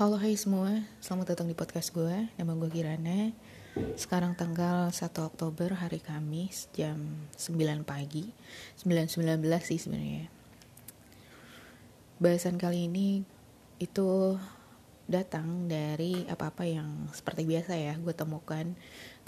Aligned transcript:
Halo 0.00 0.16
hai 0.16 0.32
semua, 0.32 0.80
selamat 1.04 1.36
datang 1.36 1.44
di 1.44 1.52
podcast 1.52 1.92
gue. 1.92 2.32
Nama 2.40 2.52
gue 2.56 2.72
Kirana. 2.72 3.36
Sekarang 4.00 4.32
tanggal 4.32 4.88
1 4.88 4.96
Oktober 5.20 5.76
hari 5.76 6.00
Kamis 6.00 6.72
jam 6.72 7.28
9 7.36 7.84
pagi. 7.84 8.32
9.19 8.80 9.44
sih 9.60 9.76
sebenarnya. 9.76 10.32
Bahasan 12.16 12.56
kali 12.56 12.88
ini 12.88 13.28
itu 13.76 14.40
datang 15.04 15.68
dari 15.68 16.24
apa-apa 16.32 16.64
yang 16.64 17.12
seperti 17.12 17.44
biasa 17.44 17.76
ya 17.76 17.92
gue 18.00 18.16
temukan. 18.16 18.72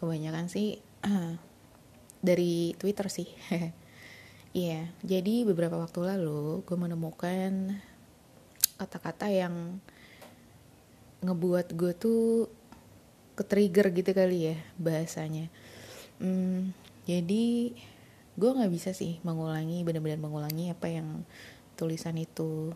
Kebanyakan 0.00 0.48
sih 0.48 0.80
dari 2.32 2.72
Twitter 2.80 3.12
sih. 3.12 3.28
Iya, 4.56 4.68
yeah, 4.72 4.84
jadi 5.04 5.48
beberapa 5.48 5.76
waktu 5.80 6.16
lalu 6.16 6.64
gue 6.64 6.76
menemukan 6.76 7.76
kata-kata 8.76 9.32
yang 9.32 9.80
ngebuat 11.22 11.72
gue 11.78 11.92
tuh 11.94 12.50
ke 13.38 13.42
trigger 13.46 13.88
gitu 13.94 14.10
kali 14.12 14.52
ya 14.52 14.56
bahasanya. 14.76 15.48
Hmm, 16.18 16.74
jadi 17.08 17.72
gue 18.32 18.50
nggak 18.50 18.72
bisa 18.72 18.90
sih 18.92 19.22
mengulangi 19.24 19.86
benar-benar 19.86 20.20
mengulangi 20.20 20.72
apa 20.72 20.90
yang 20.90 21.24
tulisan 21.78 22.18
itu 22.20 22.74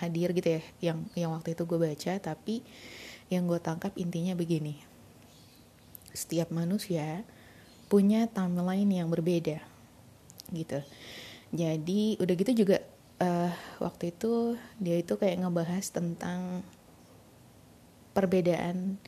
hadir 0.00 0.32
gitu 0.32 0.60
ya 0.60 0.62
yang 0.80 0.98
yang 1.16 1.30
waktu 1.32 1.54
itu 1.54 1.62
gue 1.64 1.78
baca. 1.78 2.12
Tapi 2.18 2.60
yang 3.30 3.46
gue 3.46 3.62
tangkap 3.62 3.94
intinya 3.96 4.34
begini 4.34 4.90
setiap 6.10 6.50
manusia 6.50 7.22
punya 7.86 8.26
timeline 8.30 8.90
yang 8.90 9.10
berbeda 9.10 9.62
gitu. 10.50 10.82
Jadi 11.50 12.18
udah 12.18 12.34
gitu 12.38 12.66
juga 12.66 12.82
uh, 13.22 13.50
waktu 13.82 14.14
itu 14.14 14.58
dia 14.78 14.98
itu 14.98 15.14
kayak 15.18 15.42
ngebahas 15.42 15.84
tentang 15.90 16.62
perbedaan 18.12 18.98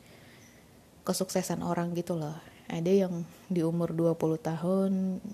kesuksesan 1.03 1.61
orang 1.61 1.91
gitu 1.95 2.15
loh 2.15 2.35
ada 2.73 2.89
yang 2.89 3.27
di 3.51 3.61
umur 3.61 3.91
20 3.91 4.39
tahun 4.39 4.91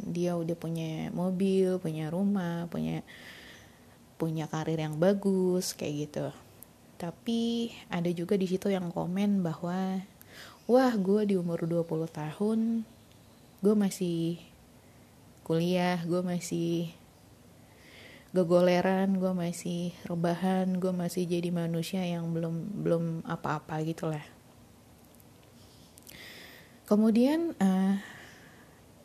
dia 0.09 0.33
udah 0.33 0.57
punya 0.57 1.07
mobil, 1.13 1.77
punya 1.77 2.09
rumah, 2.09 2.66
punya 2.67 3.05
punya 4.19 4.52
karir 4.52 4.75
yang 4.75 4.99
bagus 4.99 5.71
kayak 5.71 6.09
gitu. 6.09 6.27
Tapi 6.99 7.71
ada 7.88 8.11
juga 8.11 8.35
di 8.35 8.44
situ 8.44 8.67
yang 8.67 8.91
komen 8.91 9.39
bahwa 9.39 10.03
wah 10.67 10.94
gue 10.99 11.31
di 11.31 11.35
umur 11.39 11.63
20 11.63 11.88
tahun 12.11 12.83
gue 13.63 13.75
masih 13.75 14.41
kuliah, 15.47 16.01
gue 16.03 16.19
masih 16.19 16.91
gegoleran 18.31 19.17
gue 19.17 19.33
masih 19.33 19.94
rebahan 20.05 20.77
gue 20.77 20.94
masih 20.94 21.25
jadi 21.25 21.49
manusia 21.49 22.02
yang 22.05 22.30
belum 22.30 22.85
belum 22.85 23.03
apa-apa 23.25 23.81
gitulah 23.85 24.22
kemudian 26.85 27.57
uh, 27.57 27.97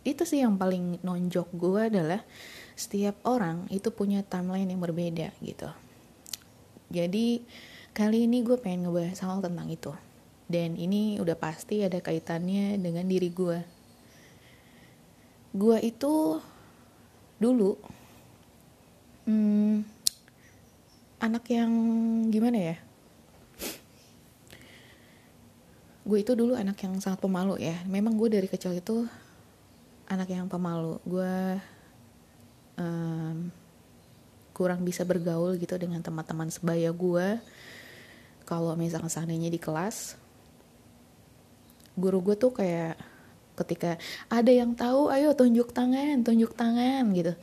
itu 0.04 0.22
sih 0.28 0.44
yang 0.44 0.60
paling 0.60 1.00
nonjok 1.00 1.48
gue 1.56 1.80
adalah 1.88 2.20
setiap 2.76 3.16
orang 3.24 3.64
itu 3.72 3.88
punya 3.88 4.20
timeline 4.20 4.68
yang 4.68 4.82
berbeda 4.82 5.32
gitu. 5.40 5.70
Jadi 6.92 7.40
kali 7.96 8.28
ini 8.28 8.44
gue 8.44 8.60
pengen 8.60 8.84
ngebahas 8.84 9.16
soal 9.16 9.40
tentang 9.40 9.72
itu. 9.72 9.96
Dan 10.44 10.76
ini 10.76 11.16
udah 11.16 11.40
pasti 11.40 11.80
ada 11.80 12.04
kaitannya 12.04 12.76
dengan 12.76 13.08
diri 13.08 13.32
gue 13.32 13.64
gue 15.54 15.78
itu 15.86 16.42
dulu 17.38 17.78
hmm, 19.24 19.84
anak 21.20 21.44
yang 21.50 21.72
gimana 22.28 22.58
ya? 22.74 22.76
Gue 26.04 26.20
itu 26.20 26.36
dulu 26.36 26.52
anak 26.52 26.76
yang 26.84 27.00
sangat 27.00 27.20
pemalu 27.24 27.60
ya. 27.60 27.80
Memang 27.88 28.16
gue 28.16 28.28
dari 28.28 28.48
kecil 28.48 28.76
itu 28.76 29.08
anak 30.04 30.28
yang 30.28 30.48
pemalu. 30.48 31.00
Gue 31.08 31.60
um, 32.76 33.48
kurang 34.52 34.84
bisa 34.84 35.02
bergaul 35.02 35.56
gitu 35.56 35.74
dengan 35.80 36.04
teman-teman 36.04 36.52
sebaya 36.52 36.92
gue. 36.92 37.40
Kalau 38.44 38.76
misalkan 38.76 39.08
seandainya 39.08 39.48
di 39.48 39.56
kelas 39.56 40.20
guru 41.94 42.18
gue 42.20 42.34
tuh 42.34 42.50
kayak 42.50 42.98
ketika 43.54 43.94
ada 44.26 44.50
yang 44.50 44.74
tahu 44.74 45.14
ayo 45.14 45.30
tunjuk 45.30 45.70
tangan 45.70 46.26
tunjuk 46.26 46.58
tangan 46.58 47.06
gitu 47.14 47.38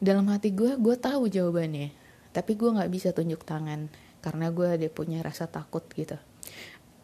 dalam 0.00 0.24
hati 0.32 0.50
gue 0.56 0.80
gue 0.80 0.96
tahu 0.96 1.28
jawabannya. 1.28 1.92
Tapi 2.32 2.56
gue 2.56 2.72
nggak 2.72 2.90
bisa 2.90 3.12
tunjuk 3.12 3.44
tangan 3.44 3.92
karena 4.24 4.48
gue 4.48 4.68
ada 4.80 4.88
punya 4.88 5.20
rasa 5.20 5.44
takut 5.46 5.84
gitu. 5.92 6.16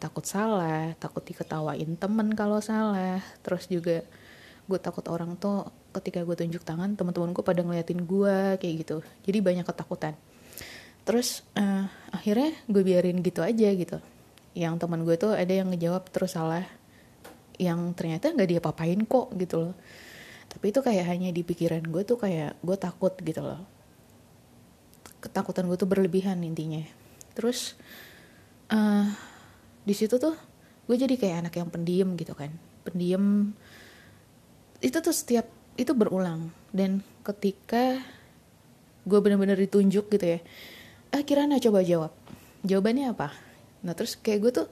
Takut 0.01 0.25
salah 0.25 0.97
takut 0.97 1.21
diketawain 1.21 1.93
temen 1.95 2.33
kalau 2.33 2.57
salah. 2.57 3.21
Terus 3.45 3.69
juga 3.69 4.01
gue 4.67 4.79
takut 4.81 5.05
orang 5.13 5.37
tuh 5.37 5.69
ketika 5.93 6.25
gue 6.25 6.35
tunjuk 6.35 6.65
tangan 6.65 6.97
teman-teman 6.97 7.31
gue 7.37 7.45
pada 7.45 7.61
ngeliatin 7.61 8.01
gue 8.01 8.57
kayak 8.57 8.75
gitu. 8.83 8.97
Jadi 9.29 9.37
banyak 9.45 9.65
ketakutan. 9.69 10.17
Terus 11.05 11.45
uh, 11.55 11.85
akhirnya 12.11 12.51
gue 12.65 12.81
biarin 12.81 13.21
gitu 13.21 13.45
aja 13.45 13.69
gitu. 13.77 14.01
Yang 14.57 14.73
teman 14.81 15.05
gue 15.05 15.15
tuh 15.15 15.37
ada 15.37 15.53
yang 15.53 15.69
ngejawab 15.69 16.09
terus 16.09 16.33
salah. 16.33 16.65
Yang 17.61 17.93
ternyata 17.93 18.33
nggak 18.33 18.49
dia 18.49 18.61
papain 18.61 19.01
kok 19.05 19.29
gitu 19.37 19.69
loh 19.69 19.75
tapi 20.57 20.73
itu 20.73 20.81
kayak 20.81 21.05
hanya 21.05 21.29
di 21.29 21.45
pikiran 21.45 21.85
gue 21.85 22.01
tuh 22.01 22.17
kayak 22.17 22.57
gue 22.65 22.77
takut 22.81 23.13
gitu 23.21 23.45
loh. 23.45 23.61
Ketakutan 25.21 25.69
gue 25.69 25.77
tuh 25.77 25.85
berlebihan 25.85 26.41
intinya. 26.41 26.81
Terus 27.37 27.77
uh, 28.73 29.05
di 29.85 29.93
situ 29.93 30.17
tuh 30.17 30.33
gue 30.89 30.97
jadi 30.97 31.13
kayak 31.13 31.45
anak 31.45 31.53
yang 31.61 31.69
pendiam 31.69 32.17
gitu 32.17 32.33
kan. 32.33 32.49
Pendiam 32.81 33.53
itu 34.81 34.97
tuh 34.97 35.13
setiap 35.13 35.45
itu 35.77 35.93
berulang. 35.93 36.49
Dan 36.73 37.05
ketika 37.21 38.01
gue 39.05 39.19
bener-bener 39.21 39.61
ditunjuk 39.61 40.09
gitu 40.09 40.25
ya 40.25 40.41
ah 41.13 41.21
Kirana 41.21 41.61
coba 41.61 41.85
jawab. 41.85 42.11
Jawabannya 42.65 43.13
apa? 43.13 43.29
Nah 43.85 43.93
terus 43.93 44.17
kayak 44.17 44.39
gue 44.41 44.51
tuh 44.63 44.67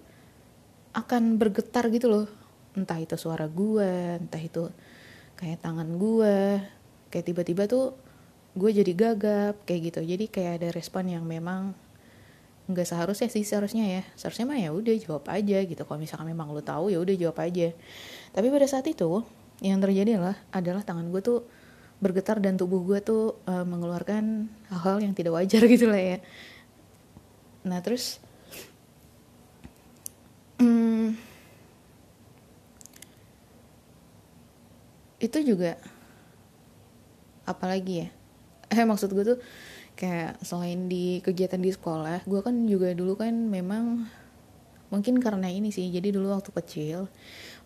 akan 0.97 1.37
bergetar 1.37 1.87
gitu 1.93 2.09
loh. 2.09 2.25
Entah 2.73 2.97
itu 2.97 3.13
suara 3.15 3.45
gue 3.45 4.17
entah 4.17 4.41
itu 4.41 4.67
kayak 5.35 5.63
tangan 5.63 5.99
gue 5.99 6.63
kayak 7.11 7.25
tiba-tiba 7.31 7.67
tuh 7.67 7.95
gue 8.55 8.71
jadi 8.71 8.91
gagap 8.95 9.55
kayak 9.67 9.91
gitu. 9.91 9.99
Jadi 10.03 10.25
kayak 10.31 10.51
ada 10.63 10.67
respon 10.71 11.11
yang 11.11 11.27
memang 11.27 11.75
nggak 12.65 12.87
seharusnya 12.87 13.27
sih 13.27 13.43
seharusnya 13.43 13.85
ya. 13.85 14.01
Seharusnya 14.15 14.47
mah 14.47 14.57
ya 14.57 14.71
udah 14.71 14.95
jawab 14.95 15.27
aja 15.27 15.59
gitu. 15.61 15.81
Kalau 15.83 15.99
misalkan 15.99 16.27
memang 16.31 16.49
lo 16.55 16.63
tahu 16.63 16.89
ya 16.89 16.97
udah 17.03 17.15
jawab 17.19 17.37
aja. 17.43 17.75
Tapi 18.31 18.47
pada 18.47 18.67
saat 18.67 18.87
itu 18.87 19.21
yang 19.59 19.79
terjadi 19.79 20.19
adalah 20.19 20.35
adalah 20.51 20.81
tangan 20.83 21.11
gue 21.11 21.21
tuh 21.21 21.39
bergetar 21.99 22.43
dan 22.43 22.59
tubuh 22.59 22.83
gue 22.83 22.99
tuh 22.99 23.39
uh, 23.47 23.63
mengeluarkan 23.63 24.51
hal-hal 24.71 24.97
yang 25.03 25.13
tidak 25.15 25.35
wajar 25.35 25.63
gitu 25.73 25.91
lah 25.91 25.99
ya. 25.99 26.17
Nah 27.67 27.79
terus 27.83 28.23
hmm, 30.59 31.15
itu 35.19 35.37
juga 35.41 35.79
apalagi 37.47 38.05
ya? 38.05 38.07
Eh 38.73 38.83
maksud 38.83 39.13
gue 39.13 39.35
tuh 39.35 39.39
kayak 39.95 40.43
selain 40.43 40.91
di 40.91 41.23
kegiatan 41.23 41.61
di 41.61 41.71
sekolah 41.71 42.27
gue 42.27 42.41
kan 42.43 42.51
juga 42.67 42.91
dulu 42.91 43.15
kan 43.15 43.31
memang 43.31 44.03
mungkin 44.91 45.23
karena 45.23 45.47
ini 45.47 45.71
sih 45.71 45.87
jadi 45.87 46.11
dulu 46.11 46.35
waktu 46.35 46.51
kecil 46.51 47.07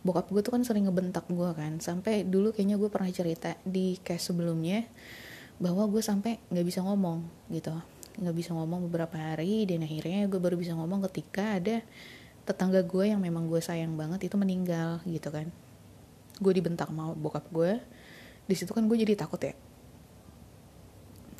bokap 0.05 0.29
gue 0.31 0.41
tuh 0.45 0.55
kan 0.55 0.63
sering 0.63 0.87
ngebentak 0.87 1.27
gue 1.27 1.49
kan. 1.55 1.79
Sampai 1.83 2.23
dulu 2.23 2.55
kayaknya 2.55 2.79
gue 2.79 2.87
pernah 2.87 3.11
cerita 3.11 3.55
di 3.67 3.99
case 3.99 4.31
sebelumnya 4.31 4.87
bahwa 5.59 5.83
gue 5.91 5.99
sampai 5.99 6.39
nggak 6.47 6.65
bisa 6.67 6.79
ngomong 6.85 7.27
gitu. 7.51 7.75
Nggak 8.19 8.35
bisa 8.35 8.51
ngomong 8.55 8.87
beberapa 8.87 9.15
hari 9.19 9.67
dan 9.67 9.83
akhirnya 9.83 10.27
gue 10.31 10.39
baru 10.39 10.55
bisa 10.55 10.75
ngomong 10.75 11.03
ketika 11.11 11.59
ada 11.59 11.83
tetangga 12.47 12.81
gue 12.81 13.11
yang 13.11 13.19
memang 13.19 13.45
gue 13.45 13.59
sayang 13.59 13.93
banget 13.93 14.25
itu 14.25 14.35
meninggal 14.39 15.03
gitu 15.05 15.29
kan 15.29 15.53
gue 16.39 16.53
dibentak 16.55 16.87
sama 16.87 17.11
bokap 17.13 17.45
gue 17.51 17.77
di 18.49 18.55
situ 18.57 18.71
kan 18.71 18.87
gue 18.87 18.97
jadi 18.97 19.13
takut 19.13 19.37
ya. 19.43 19.53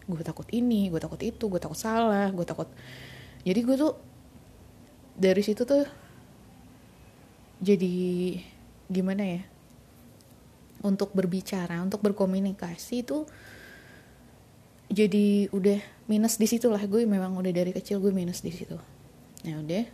Gue 0.06 0.22
takut 0.22 0.46
ini 0.54 0.92
gue 0.92 1.02
takut 1.02 1.18
itu 1.24 1.44
gue 1.50 1.58
takut 1.58 1.80
salah 1.80 2.30
gue 2.30 2.46
takut. 2.46 2.68
Jadi 3.48 3.60
gue 3.64 3.76
tuh 3.80 3.94
dari 5.16 5.42
situ 5.42 5.64
tuh 5.64 5.88
jadi 7.64 7.96
gimana 8.92 9.24
ya? 9.24 9.42
Untuk 10.80 11.12
berbicara 11.12 11.82
untuk 11.84 12.04
berkomunikasi 12.04 13.04
itu 13.04 13.28
jadi 14.90 15.48
udah 15.54 15.80
minus 16.10 16.38
di 16.38 16.46
situ 16.50 16.68
lah. 16.68 16.82
Gue 16.86 17.06
memang 17.08 17.34
udah 17.38 17.54
dari 17.54 17.72
kecil 17.72 18.02
gue 18.04 18.12
minus 18.12 18.42
di 18.42 18.52
situ. 18.52 18.76
Nah 19.46 19.56
udah. 19.62 19.86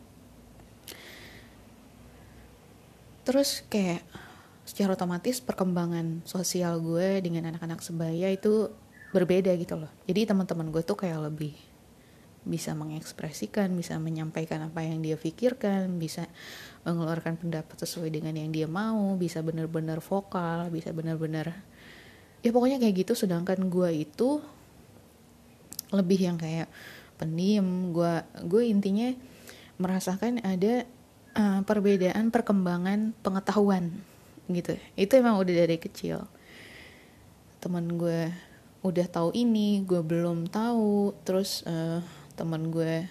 Terus 3.26 3.66
kayak 3.68 4.25
secara 4.66 4.98
otomatis 4.98 5.40
perkembangan 5.40 6.26
sosial 6.26 6.82
gue 6.82 7.22
dengan 7.22 7.54
anak-anak 7.54 7.86
sebaya 7.86 8.34
itu 8.34 8.74
berbeda 9.14 9.54
gitu 9.56 9.78
loh. 9.78 9.92
Jadi 10.10 10.28
teman-teman 10.28 10.74
gue 10.74 10.82
tuh 10.82 10.98
kayak 10.98 11.32
lebih 11.32 11.54
bisa 12.46 12.78
mengekspresikan 12.78 13.74
bisa 13.74 13.98
menyampaikan 13.98 14.70
apa 14.70 14.86
yang 14.86 15.02
dia 15.02 15.18
pikirkan 15.18 15.98
bisa 15.98 16.30
mengeluarkan 16.86 17.42
pendapat 17.42 17.74
sesuai 17.74 18.14
dengan 18.14 18.38
yang 18.38 18.54
dia 18.54 18.70
mau 18.70 19.18
bisa 19.18 19.42
benar-benar 19.42 19.98
vokal 19.98 20.70
bisa 20.70 20.94
benar-benar 20.94 21.58
ya 22.46 22.54
pokoknya 22.54 22.78
kayak 22.78 23.02
gitu. 23.02 23.18
Sedangkan 23.18 23.66
gue 23.66 24.06
itu 24.06 24.38
lebih 25.90 26.30
yang 26.30 26.38
kayak 26.38 26.70
pendiam. 27.18 27.90
Gue 27.90 28.22
gue 28.46 28.64
intinya 28.70 29.10
merasakan 29.82 30.46
ada 30.46 30.86
uh, 31.34 31.66
perbedaan 31.66 32.30
perkembangan 32.30 33.18
pengetahuan 33.26 33.90
gitu. 34.50 34.78
Itu 34.98 35.18
emang 35.18 35.38
udah 35.42 35.54
dari 35.54 35.78
kecil. 35.78 36.26
Teman 37.62 37.98
gue 37.98 38.30
udah 38.86 39.08
tahu 39.10 39.34
ini 39.34 39.82
gue 39.82 40.02
belum 40.02 40.50
tahu. 40.50 41.14
Terus 41.26 41.66
uh, 41.66 42.02
teman 42.38 42.70
gue 42.70 43.08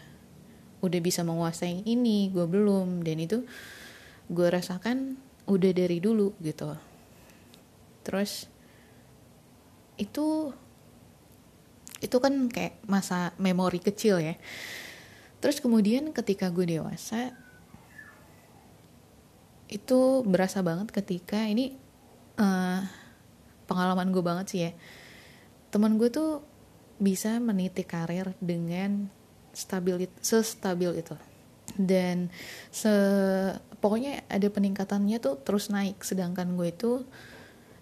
udah 0.84 1.00
bisa 1.00 1.26
menguasai 1.26 1.82
ini 1.86 2.30
gue 2.30 2.46
belum. 2.46 3.02
Dan 3.02 3.22
itu 3.22 3.42
gue 4.30 4.46
rasakan 4.48 5.18
udah 5.50 5.72
dari 5.74 5.98
dulu 6.00 6.32
gitu. 6.40 6.72
Terus 8.04 8.48
itu 9.94 10.50
itu 12.04 12.16
kan 12.20 12.52
kayak 12.52 12.84
masa 12.84 13.32
memori 13.40 13.80
kecil 13.80 14.20
ya. 14.20 14.36
Terus 15.40 15.60
kemudian 15.60 16.12
ketika 16.12 16.48
gue 16.48 16.64
dewasa 16.64 17.36
itu 19.74 20.22
berasa 20.22 20.62
banget 20.62 20.94
ketika 20.94 21.42
ini 21.50 21.74
uh, 22.38 22.80
pengalaman 23.66 24.14
gue 24.14 24.22
banget 24.22 24.46
sih 24.46 24.60
ya. 24.70 24.72
Teman 25.74 25.98
gue 25.98 26.14
tuh 26.14 26.46
bisa 27.02 27.42
meniti 27.42 27.82
karir 27.82 28.38
dengan 28.38 29.10
stabil 29.50 30.06
sestabil 30.22 31.02
itu. 31.02 31.18
Dan 31.74 32.30
se 32.70 32.94
pokoknya 33.82 34.22
ada 34.30 34.46
peningkatannya 34.46 35.18
tuh 35.18 35.42
terus 35.42 35.74
naik. 35.74 35.98
Sedangkan 36.06 36.54
gue 36.54 36.70
itu 36.70 37.02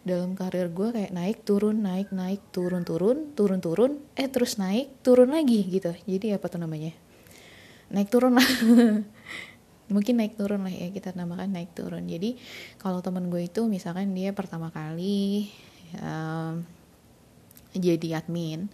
dalam 0.03 0.33
karir 0.33 0.73
gue 0.73 0.91
kayak 0.91 1.13
naik 1.15 1.47
turun 1.47 1.79
naik 1.79 2.11
naik 2.11 2.43
turun 2.51 2.83
turun 2.83 3.31
turun 3.39 3.63
turun 3.63 4.03
eh 4.19 4.27
terus 4.27 4.57
naik 4.57 5.05
turun 5.05 5.29
lagi 5.29 5.61
gitu. 5.69 5.93
Jadi 6.09 6.33
apa 6.33 6.49
tuh 6.49 6.65
namanya? 6.65 6.97
Naik 7.93 8.09
turun 8.09 8.41
lah 8.41 8.49
mungkin 9.93 10.19
naik 10.19 10.35
turun 10.41 10.65
lah 10.65 10.75
ya 10.75 10.89
kita 10.91 11.13
namakan 11.13 11.53
naik 11.55 11.77
turun. 11.77 12.09
Jadi 12.09 12.41
kalau 12.81 13.05
temen 13.05 13.29
gue 13.29 13.47
itu 13.47 13.69
misalkan 13.69 14.11
dia 14.17 14.33
pertama 14.33 14.73
kali 14.73 15.53
um, 16.01 16.65
jadi 17.73 18.21
admin 18.21 18.69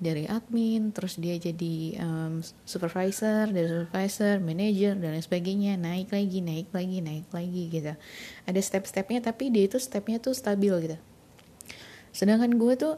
dari 0.00 0.24
admin 0.24 0.96
terus 0.96 1.20
dia 1.20 1.36
jadi 1.36 2.00
um, 2.00 2.40
supervisor 2.64 3.52
dari 3.52 3.68
supervisor 3.68 4.40
manager 4.40 4.96
dan 4.96 5.12
lain 5.12 5.20
sebagainya 5.20 5.76
naik 5.76 6.08
lagi 6.08 6.40
naik 6.40 6.72
lagi 6.72 6.98
naik 7.04 7.28
lagi 7.28 7.62
gitu. 7.68 7.92
Ada 8.48 8.60
step-stepnya 8.64 9.20
tapi 9.20 9.52
dia 9.52 9.68
itu 9.68 9.76
stepnya 9.76 10.16
tuh 10.16 10.32
stabil 10.32 10.72
gitu. 10.88 10.96
Sedangkan 12.16 12.56
gue 12.56 12.74
tuh 12.80 12.96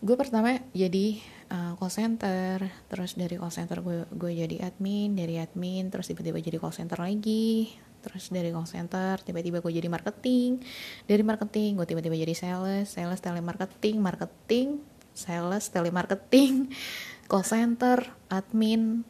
gue 0.00 0.16
pertama 0.16 0.64
jadi 0.72 1.20
uh, 1.50 1.72
call 1.76 1.92
center 1.92 2.68
terus 2.88 3.16
dari 3.16 3.36
call 3.36 3.52
center 3.52 3.80
gue 3.80 4.08
gue 4.12 4.32
jadi 4.32 4.68
admin 4.68 5.16
dari 5.16 5.40
admin 5.40 5.92
terus 5.92 6.08
tiba-tiba 6.08 6.38
jadi 6.40 6.58
call 6.60 6.74
center 6.74 7.00
lagi 7.00 7.72
terus 8.04 8.30
dari 8.30 8.54
call 8.54 8.68
center 8.68 9.20
tiba-tiba 9.20 9.58
gue 9.58 9.72
jadi 9.72 9.88
marketing 9.90 10.62
dari 11.04 11.22
marketing 11.26 11.82
gue 11.82 11.86
tiba-tiba 11.88 12.16
jadi 12.16 12.34
sales 12.36 12.94
sales 12.94 13.20
telemarketing 13.20 13.98
marketing 13.98 14.78
sales 15.12 15.68
telemarketing 15.74 16.70
call 17.30 17.44
center 17.44 18.06
admin 18.30 19.04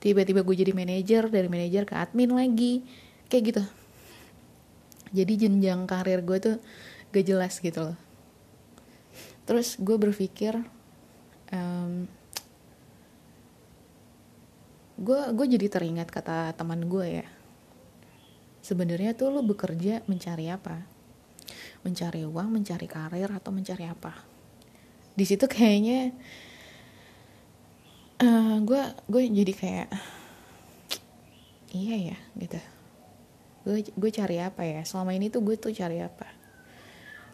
tiba-tiba 0.00 0.40
gue 0.40 0.56
jadi 0.56 0.72
manajer 0.72 1.28
dari 1.28 1.46
manajer 1.46 1.84
ke 1.84 1.94
admin 1.94 2.32
lagi 2.32 2.80
kayak 3.28 3.44
gitu. 3.52 3.62
Jadi 5.12 5.32
jenjang 5.46 5.84
karir 5.84 6.24
gue 6.24 6.38
tuh 6.40 6.56
gak 7.12 7.24
jelas 7.28 7.60
gitu 7.60 7.92
loh. 7.92 7.98
Terus 9.44 9.76
gue 9.76 9.96
berpikir 10.00 10.56
um, 11.54 12.06
gue 15.00 15.20
gue 15.32 15.46
jadi 15.56 15.66
teringat 15.72 16.08
kata 16.12 16.52
teman 16.54 16.84
gue 16.86 17.24
ya. 17.24 17.26
Sebenarnya 18.60 19.16
tuh 19.16 19.32
lo 19.32 19.40
bekerja 19.40 20.04
mencari 20.04 20.52
apa? 20.52 20.84
Mencari 21.80 22.28
uang 22.28 22.48
mencari 22.52 22.84
karir 22.84 23.30
atau 23.32 23.50
mencari 23.50 23.88
apa? 23.88 24.12
Di 25.16 25.24
situ 25.24 25.48
kayaknya 25.48 26.12
gue 28.60 28.82
uh, 28.84 28.92
gue 29.08 29.22
jadi 29.32 29.52
kayak 29.56 29.88
iya 31.72 32.12
ya 32.12 32.18
gitu. 32.36 32.60
Gue 33.64 33.76
gue 33.88 34.10
cari 34.12 34.36
apa 34.44 34.62
ya? 34.68 34.84
Selama 34.84 35.16
ini 35.16 35.32
tuh 35.32 35.40
gue 35.40 35.56
tuh 35.56 35.72
cari 35.72 36.04
apa? 36.04 36.28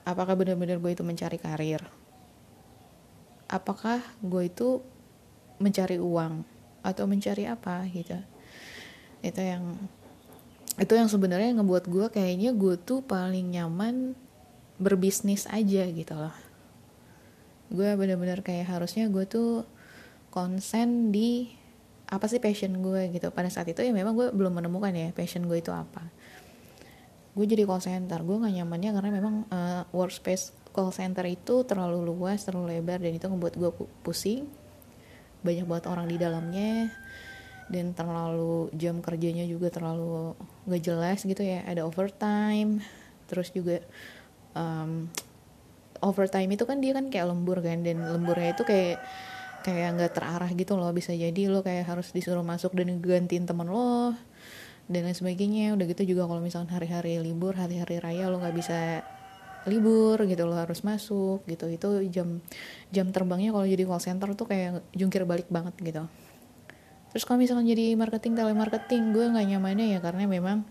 Apakah 0.07 0.39
benar-benar 0.39 0.79
gue 0.79 0.95
itu 0.95 1.03
mencari 1.03 1.43
karir 1.43 2.06
apakah 3.47 4.03
gue 4.23 4.51
itu 4.51 4.83
mencari 5.63 5.97
uang 5.97 6.43
atau 6.83 7.05
mencari 7.09 7.47
apa 7.49 7.87
gitu. 7.91 8.19
Itu 9.23 9.41
yang 9.43 9.75
itu 10.77 10.93
yang 10.93 11.09
sebenarnya 11.09 11.57
ngebuat 11.57 11.89
gue 11.89 12.07
kayaknya 12.13 12.53
gue 12.53 12.77
tuh 12.77 13.01
paling 13.01 13.57
nyaman 13.57 14.13
berbisnis 14.77 15.49
aja 15.49 15.89
gitu 15.89 16.15
loh. 16.15 16.35
Gue 17.73 17.89
bener-bener 17.97 18.45
kayak 18.45 18.69
harusnya 18.71 19.09
gue 19.09 19.25
tuh 19.25 19.65
konsen 20.29 21.11
di 21.11 21.51
apa 22.07 22.29
sih 22.31 22.39
passion 22.39 22.77
gue 22.85 23.11
gitu. 23.11 23.33
Pada 23.33 23.49
saat 23.49 23.67
itu 23.67 23.81
ya 23.83 23.91
memang 23.91 24.15
gue 24.15 24.29
belum 24.31 24.61
menemukan 24.63 24.93
ya 24.93 25.11
passion 25.17 25.49
gue 25.49 25.59
itu 25.59 25.73
apa. 25.73 26.07
Gue 27.33 27.49
jadi 27.49 27.65
call 27.65 27.83
center. 27.83 28.21
Gue 28.23 28.37
gak 28.41 28.53
nyamannya 28.53 28.91
karena 28.97 29.11
memang 29.11 29.35
uh, 29.49 29.83
workspace 29.97 30.53
call 30.76 30.93
center 30.93 31.25
itu 31.25 31.64
terlalu 31.64 32.05
luas 32.05 32.44
terlalu 32.44 32.76
lebar 32.76 33.00
dan 33.00 33.17
itu 33.17 33.25
ngebuat 33.25 33.55
gue 33.56 33.70
pusing. 34.05 34.44
Banyak 35.40 35.64
banget 35.64 35.84
orang 35.88 36.05
di 36.05 36.20
dalamnya 36.20 36.93
dan 37.73 37.96
terlalu 37.96 38.69
jam 38.76 39.00
kerjanya 39.00 39.43
juga 39.49 39.73
terlalu 39.73 40.37
gak 40.69 40.82
jelas 40.84 41.25
gitu 41.25 41.40
ya. 41.40 41.64
Ada 41.64 41.88
overtime 41.88 42.84
terus 43.26 43.50
juga 43.50 43.81
um, 44.52 45.08
overtime 46.05 46.52
itu 46.52 46.69
kan 46.69 46.78
dia 46.78 46.93
kan 46.93 47.08
kayak 47.08 47.32
lembur 47.32 47.64
kan 47.64 47.81
dan 47.81 48.05
lemburnya 48.05 48.52
itu 48.52 48.62
kayak 48.62 49.00
kayak 49.64 49.99
nggak 49.99 50.12
terarah 50.12 50.50
gitu 50.52 50.76
loh. 50.76 50.93
Bisa 50.93 51.17
jadi 51.17 51.49
lo 51.50 51.64
kayak 51.64 51.88
harus 51.88 52.12
disuruh 52.12 52.45
masuk 52.45 52.76
dan 52.76 53.00
gantiin 53.00 53.49
temen 53.49 53.66
lo 53.66 54.12
dan 54.87 55.02
lain 55.09 55.16
sebagainya. 55.16 55.75
Udah 55.75 55.87
gitu 55.88 56.04
juga 56.04 56.28
kalau 56.28 56.38
misalnya 56.45 56.76
hari-hari 56.76 57.18
libur 57.18 57.56
hari-hari 57.56 57.99
raya 57.99 58.28
lo 58.28 58.38
nggak 58.38 58.54
bisa 58.54 59.02
libur 59.66 60.18
gitu 60.26 60.42
lo 60.46 60.54
harus 60.56 60.82
masuk 60.87 61.42
gitu. 61.50 61.66
Itu 61.70 62.02
jam 62.11 62.40
jam 62.90 63.06
terbangnya 63.11 63.52
kalau 63.52 63.66
jadi 63.66 63.85
call 63.85 64.02
center 64.02 64.28
tuh 64.32 64.46
kayak 64.49 64.82
jungkir 64.94 65.23
balik 65.26 65.46
banget 65.50 65.75
gitu. 65.82 66.04
Terus 67.12 67.25
kalau 67.25 67.40
misalnya 67.40 67.73
jadi 67.73 67.96
marketing 67.96 68.37
telemarketing 68.37 69.16
gue 69.16 69.25
nggak 69.32 69.46
nyamannya 69.56 69.87
ya 69.96 69.99
karena 70.04 70.28
memang 70.28 70.68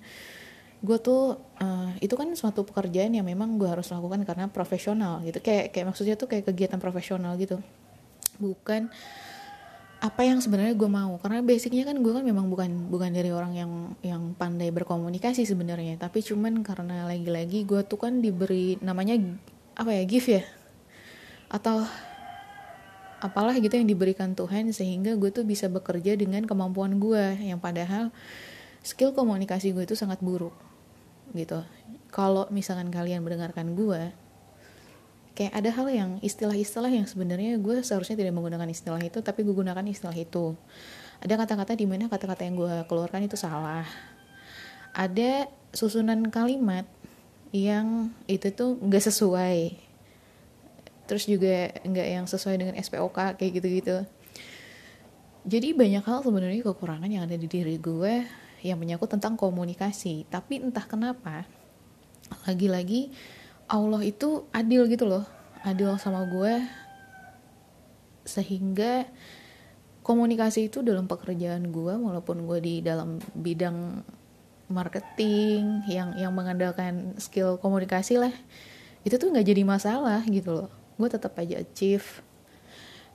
gue 0.86 0.98
tuh 1.02 1.42
uh, 1.58 1.90
itu 1.98 2.14
kan 2.14 2.30
suatu 2.38 2.62
pekerjaan 2.62 3.18
yang 3.18 3.26
memang 3.26 3.58
gue 3.58 3.66
harus 3.66 3.90
lakukan 3.90 4.22
karena 4.24 4.46
profesional 4.52 5.26
gitu. 5.26 5.42
Kayak 5.42 5.74
kayak 5.74 5.94
maksudnya 5.94 6.16
tuh 6.16 6.30
kayak 6.30 6.46
kegiatan 6.52 6.78
profesional 6.78 7.34
gitu. 7.42 7.58
Bukan 8.38 8.94
apa 10.06 10.22
yang 10.22 10.38
sebenarnya 10.38 10.78
gue 10.78 10.86
mau. 10.86 11.18
Karena 11.18 11.42
basicnya 11.42 11.82
kan 11.82 11.98
gue 11.98 12.14
kan 12.14 12.22
memang 12.22 12.46
bukan 12.46 12.94
bukan 12.94 13.10
dari 13.10 13.34
orang 13.34 13.58
yang 13.58 13.72
yang 14.06 14.38
pandai 14.38 14.70
berkomunikasi 14.70 15.50
sebenarnya. 15.50 15.98
Tapi 15.98 16.22
cuman 16.22 16.62
karena 16.62 17.10
lagi-lagi 17.10 17.66
gue 17.66 17.82
tuh 17.82 17.98
kan 17.98 18.22
diberi 18.22 18.78
namanya 18.86 19.18
apa 19.74 19.90
ya 19.90 20.04
gift 20.06 20.30
ya? 20.30 20.46
Atau 21.50 21.82
apalah 23.18 23.58
gitu 23.58 23.74
yang 23.74 23.90
diberikan 23.90 24.38
Tuhan 24.38 24.70
sehingga 24.70 25.18
gue 25.18 25.34
tuh 25.34 25.42
bisa 25.42 25.66
bekerja 25.66 26.14
dengan 26.14 26.46
kemampuan 26.46 27.02
gue 27.02 27.42
yang 27.42 27.58
padahal 27.58 28.14
skill 28.86 29.18
komunikasi 29.18 29.74
gue 29.74 29.90
itu 29.90 29.98
sangat 29.98 30.22
buruk 30.22 30.54
gitu. 31.34 31.66
Kalau 32.14 32.46
misalkan 32.54 32.94
kalian 32.94 33.26
mendengarkan 33.26 33.74
gue 33.74 34.14
kayak 35.36 35.52
ada 35.52 35.70
hal 35.76 35.88
yang 35.92 36.12
istilah-istilah 36.24 36.88
yang 36.88 37.04
sebenarnya 37.06 37.60
gue 37.60 37.84
seharusnya 37.84 38.16
tidak 38.16 38.32
menggunakan 38.32 38.72
istilah 38.72 39.04
itu 39.04 39.20
tapi 39.20 39.44
gue 39.44 39.52
gunakan 39.52 39.84
istilah 39.84 40.16
itu. 40.16 40.56
Ada 41.20 41.36
kata-kata 41.36 41.76
di 41.76 41.84
mana 41.84 42.08
kata-kata 42.08 42.48
yang 42.48 42.56
gue 42.56 42.74
keluarkan 42.88 43.28
itu 43.28 43.36
salah. 43.36 43.84
Ada 44.96 45.52
susunan 45.76 46.32
kalimat 46.32 46.88
yang 47.52 48.16
itu 48.32 48.48
tuh 48.56 48.80
nggak 48.80 49.04
sesuai. 49.12 49.76
Terus 51.06 51.28
juga 51.28 51.72
nggak 51.84 52.08
yang 52.08 52.26
sesuai 52.26 52.56
dengan 52.56 52.76
SPOK 52.80 53.36
kayak 53.36 53.52
gitu-gitu. 53.60 53.98
Jadi 55.46 55.78
banyak 55.78 56.02
hal 56.02 56.26
sebenarnya 56.26 56.64
kekurangan 56.66 57.12
yang 57.12 57.28
ada 57.28 57.38
di 57.38 57.46
diri 57.46 57.78
gue 57.78 58.26
yang 58.66 58.82
menyangkut 58.82 59.14
tentang 59.14 59.38
komunikasi. 59.38 60.26
Tapi 60.32 60.64
entah 60.64 60.88
kenapa 60.88 61.46
lagi-lagi 62.50 63.14
Allah 63.66 64.02
itu 64.06 64.46
adil 64.54 64.86
gitu 64.86 65.10
loh. 65.10 65.26
Adil 65.66 65.98
sama 65.98 66.26
gue. 66.30 66.62
Sehingga 68.26 69.10
komunikasi 70.06 70.70
itu 70.70 70.86
dalam 70.86 71.10
pekerjaan 71.10 71.74
gue 71.74 71.94
walaupun 71.98 72.46
gue 72.46 72.60
di 72.62 72.76
dalam 72.86 73.18
bidang 73.34 74.06
marketing 74.70 75.86
yang 75.90 76.14
yang 76.18 76.34
mengandalkan 76.34 77.18
skill 77.18 77.58
komunikasi 77.58 78.18
lah 78.18 78.34
itu 79.06 79.18
tuh 79.18 79.30
nggak 79.30 79.46
jadi 79.46 79.62
masalah 79.66 80.22
gitu 80.30 80.54
loh. 80.54 80.70
Gue 80.98 81.10
tetap 81.10 81.34
aja 81.42 81.62
achieve 81.62 82.22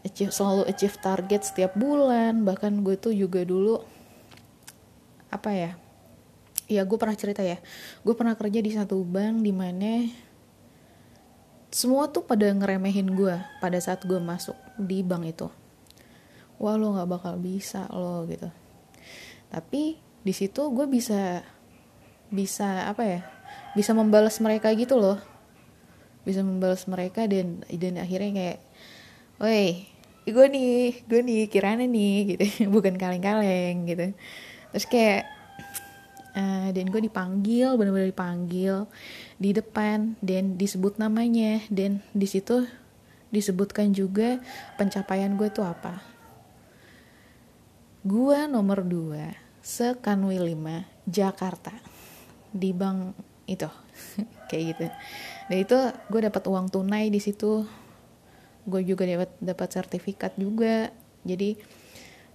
achieve 0.03 0.35
selalu 0.35 0.67
achieve 0.67 0.99
target 0.99 1.47
setiap 1.47 1.79
bulan. 1.79 2.43
Bahkan 2.43 2.83
gue 2.83 2.99
tuh 2.99 3.15
juga 3.15 3.47
dulu 3.47 3.83
apa 5.31 5.51
ya 5.55 5.73
ya 6.71 6.83
gue 6.87 6.99
pernah 6.99 7.15
cerita 7.19 7.43
ya 7.43 7.59
gue 8.03 8.15
pernah 8.15 8.35
kerja 8.35 8.59
di 8.63 8.71
satu 8.71 9.03
bank 9.03 9.43
di 9.43 9.51
mana 9.55 10.07
semua 11.71 12.11
tuh 12.11 12.27
pada 12.27 12.51
ngeremehin 12.51 13.15
gue 13.15 13.39
pada 13.63 13.79
saat 13.79 14.03
gue 14.03 14.19
masuk 14.19 14.59
di 14.75 15.07
bank 15.07 15.25
itu. 15.31 15.49
Wah 16.59 16.75
lo 16.77 16.99
nggak 16.99 17.09
bakal 17.09 17.35
bisa 17.39 17.87
lo 17.95 18.27
gitu. 18.27 18.51
Tapi 19.49 19.97
di 20.21 20.33
situ 20.35 20.61
gue 20.75 20.87
bisa 20.91 21.41
bisa 22.31 22.91
apa 22.91 23.03
ya 23.03 23.21
bisa 23.79 23.95
membalas 23.95 24.43
mereka 24.43 24.75
gitu 24.75 24.99
loh. 24.99 25.19
Bisa 26.27 26.43
membalas 26.43 26.85
mereka 26.91 27.25
dan 27.31 27.63
dan 27.71 27.95
akhirnya 28.03 28.31
kayak 28.35 28.59
woi 29.41 29.87
gue 30.27 30.47
nih 30.47 31.07
gue 31.07 31.21
nih 31.23 31.41
kirana 31.47 31.87
nih 31.87 32.35
gitu. 32.35 32.45
Bukan 32.75 32.99
kaleng-kaleng 32.99 33.87
gitu. 33.87 34.07
Terus 34.75 34.87
kayak 34.91 35.40
uh, 36.35 36.69
dan 36.71 36.85
gue 36.91 37.01
dipanggil 37.03 37.75
benar-benar 37.75 38.11
dipanggil 38.11 38.75
di 39.37 39.51
depan 39.55 40.15
dan 40.23 40.59
disebut 40.59 40.99
namanya 40.99 41.63
dan 41.71 42.03
di 42.15 42.27
situ 42.27 42.67
disebutkan 43.31 43.95
juga 43.95 44.43
pencapaian 44.75 45.35
gue 45.39 45.49
tuh 45.51 45.65
apa. 45.65 46.03
Gue 48.03 48.49
nomor 48.51 48.83
2 48.83 49.63
sekanwi 49.63 50.41
5 50.41 51.07
Jakarta. 51.07 51.73
Di 52.51 52.75
bank 52.75 53.15
itu 53.47 53.71
kayak 54.51 54.65
gitu. 54.75 54.87
Dan 55.47 55.57
itu 55.63 55.79
gue 56.11 56.21
dapat 56.27 56.43
uang 56.51 56.67
tunai 56.75 57.07
di 57.09 57.23
situ. 57.23 57.63
Gue 58.67 58.83
juga 58.83 59.07
dapat 59.07 59.31
dapat 59.39 59.69
sertifikat 59.71 60.35
juga. 60.35 60.91
Jadi 61.23 61.55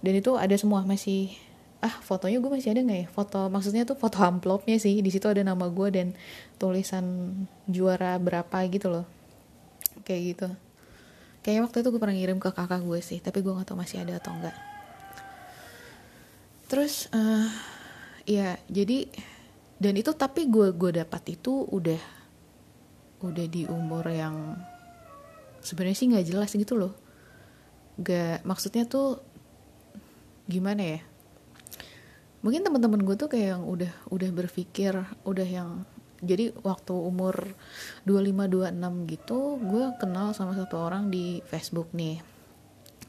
dan 0.00 0.12
itu 0.16 0.36
ada 0.36 0.54
semua 0.54 0.84
masih 0.84 1.32
ah 1.84 1.94
fotonya 2.02 2.40
gue 2.40 2.50
masih 2.50 2.72
ada 2.72 2.80
nggak 2.82 3.00
ya? 3.04 3.06
Foto 3.12 3.46
maksudnya 3.52 3.82
tuh 3.84 3.96
foto 3.98 4.22
amplopnya 4.22 4.76
sih. 4.80 5.00
Di 5.00 5.10
situ 5.12 5.26
ada 5.28 5.42
nama 5.44 5.68
gue 5.68 5.88
dan 5.92 6.16
tulisan 6.56 7.34
juara 7.68 8.16
berapa 8.16 8.56
gitu 8.70 8.88
loh. 8.92 9.06
Kayak 10.04 10.22
gitu. 10.24 10.48
Kayak 11.46 11.70
waktu 11.70 11.76
itu 11.84 11.88
gue 11.94 12.00
pernah 12.02 12.16
ngirim 12.16 12.38
ke 12.42 12.50
kakak 12.50 12.82
gue 12.82 13.00
sih 13.04 13.22
tapi 13.22 13.38
gue 13.38 13.54
nggak 13.54 13.70
tahu 13.70 13.78
masih 13.78 14.02
ada 14.02 14.18
atau 14.18 14.34
enggak 14.34 14.56
terus 16.66 17.06
uh, 17.14 17.46
ya 18.26 18.58
jadi 18.66 19.06
dan 19.78 19.94
itu 19.94 20.10
tapi 20.18 20.50
gue 20.50 20.74
gue 20.74 20.90
dapat 20.98 21.38
itu 21.38 21.62
udah 21.70 22.02
udah 23.22 23.46
di 23.46 23.62
umur 23.70 24.02
yang 24.10 24.58
sebenarnya 25.62 25.96
sih 25.96 26.08
nggak 26.10 26.26
jelas 26.26 26.50
gitu 26.52 26.74
loh. 26.76 26.92
Gak 27.96 28.44
maksudnya 28.44 28.84
tuh 28.84 29.24
gimana 30.44 30.82
ya 30.84 31.00
mungkin 32.46 32.62
teman-teman 32.62 33.02
gue 33.02 33.18
tuh 33.18 33.26
kayak 33.26 33.58
yang 33.58 33.66
udah 33.66 33.90
udah 34.06 34.30
berpikir 34.30 34.94
udah 35.26 35.42
yang 35.42 35.82
jadi 36.22 36.54
waktu 36.62 36.94
umur 36.94 37.34
25 38.06 38.70
26 38.70 39.10
gitu 39.10 39.58
gue 39.58 39.84
kenal 39.98 40.30
sama 40.30 40.54
satu 40.54 40.78
orang 40.78 41.10
di 41.10 41.42
Facebook 41.42 41.90
nih. 41.90 42.22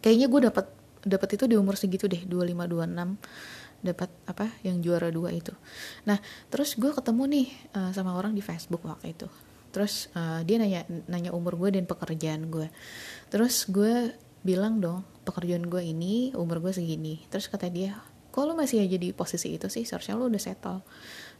Kayaknya 0.01 0.27
gue 0.27 0.41
dapat 0.49 0.65
dapat 1.05 1.29
itu 1.37 1.45
di 1.45 1.53
umur 1.53 1.77
segitu 1.77 2.09
deh 2.09 2.25
25 2.25 2.65
26 2.65 3.85
dapat 3.85 4.09
apa 4.25 4.49
yang 4.65 4.81
juara 4.81 5.13
dua 5.13 5.29
itu. 5.29 5.53
Nah 6.09 6.17
terus 6.49 6.73
gue 6.73 6.89
ketemu 6.89 7.23
nih 7.29 7.47
uh, 7.77 7.91
sama 7.93 8.17
orang 8.17 8.33
di 8.33 8.41
Facebook 8.41 8.81
waktu 8.89 9.13
itu. 9.13 9.29
Terus 9.69 10.09
uh, 10.17 10.41
dia 10.41 10.57
nanya 10.57 10.81
nanya 11.05 11.29
umur 11.29 11.61
gue 11.61 11.77
dan 11.77 11.85
pekerjaan 11.85 12.49
gue 12.49 12.73
terus 13.29 13.69
gue 13.69 14.17
bilang 14.41 14.81
dong 14.81 15.05
pekerjaan 15.29 15.69
gue 15.69 15.85
ini 15.85 16.33
umur 16.33 16.57
gue 16.57 16.73
segini. 16.73 17.21
Terus 17.29 17.45
kata 17.45 17.69
dia 17.69 18.01
kok 18.37 18.45
lo 18.45 18.53
masih 18.53 18.85
aja 18.85 19.01
di 19.01 19.09
posisi 19.17 19.57
itu 19.57 19.65
sih? 19.65 19.81
Seharusnya 19.81 20.13
lo 20.13 20.29
udah 20.29 20.37
settle. 20.37 20.85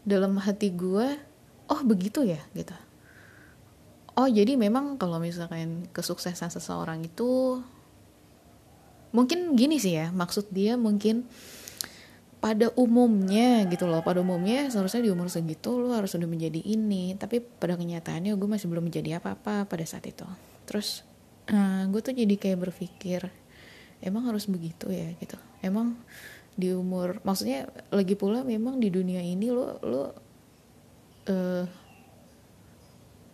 Dalam 0.02 0.42
hati 0.42 0.74
gue 0.74 1.14
oh 1.70 1.82
begitu 1.86 2.26
ya? 2.26 2.42
Gitu. 2.58 2.74
Oh 4.18 4.26
jadi 4.26 4.58
memang 4.58 4.98
kalau 4.98 5.22
misalkan 5.22 5.86
kesuksesan 5.94 6.50
seseorang 6.50 7.06
itu 7.06 7.62
mungkin 9.14 9.54
gini 9.54 9.78
sih 9.78 9.94
ya 9.94 10.10
maksud 10.10 10.50
dia 10.50 10.74
mungkin 10.74 11.30
pada 12.38 12.70
umumnya 12.78 13.66
gitu 13.70 13.86
loh 13.90 14.02
pada 14.02 14.22
umumnya 14.22 14.70
seharusnya 14.70 15.06
di 15.06 15.10
umur 15.10 15.30
segitu 15.30 15.78
lo 15.80 15.94
harus 15.94 16.14
sudah 16.14 16.30
menjadi 16.30 16.62
ini 16.62 17.18
tapi 17.18 17.42
pada 17.42 17.78
kenyataannya 17.78 18.34
gue 18.34 18.50
masih 18.50 18.70
belum 18.70 18.90
menjadi 18.90 19.22
apa-apa 19.22 19.70
pada 19.70 19.86
saat 19.86 20.10
itu. 20.10 20.26
Terus 20.66 21.06
uh, 21.54 21.86
gue 21.94 22.02
tuh 22.02 22.18
jadi 22.18 22.36
kayak 22.42 22.58
berpikir 22.58 23.30
emang 24.02 24.34
harus 24.34 24.50
begitu 24.50 24.90
ya? 24.90 25.14
Gitu. 25.22 25.38
Emang 25.62 25.94
di 26.58 26.74
umur 26.74 27.22
maksudnya 27.22 27.70
lagi 27.94 28.18
pula 28.18 28.42
memang 28.42 28.82
di 28.82 28.90
dunia 28.90 29.22
ini 29.22 29.54
lo 29.54 29.78
lo 29.86 30.04
uh, 31.30 31.66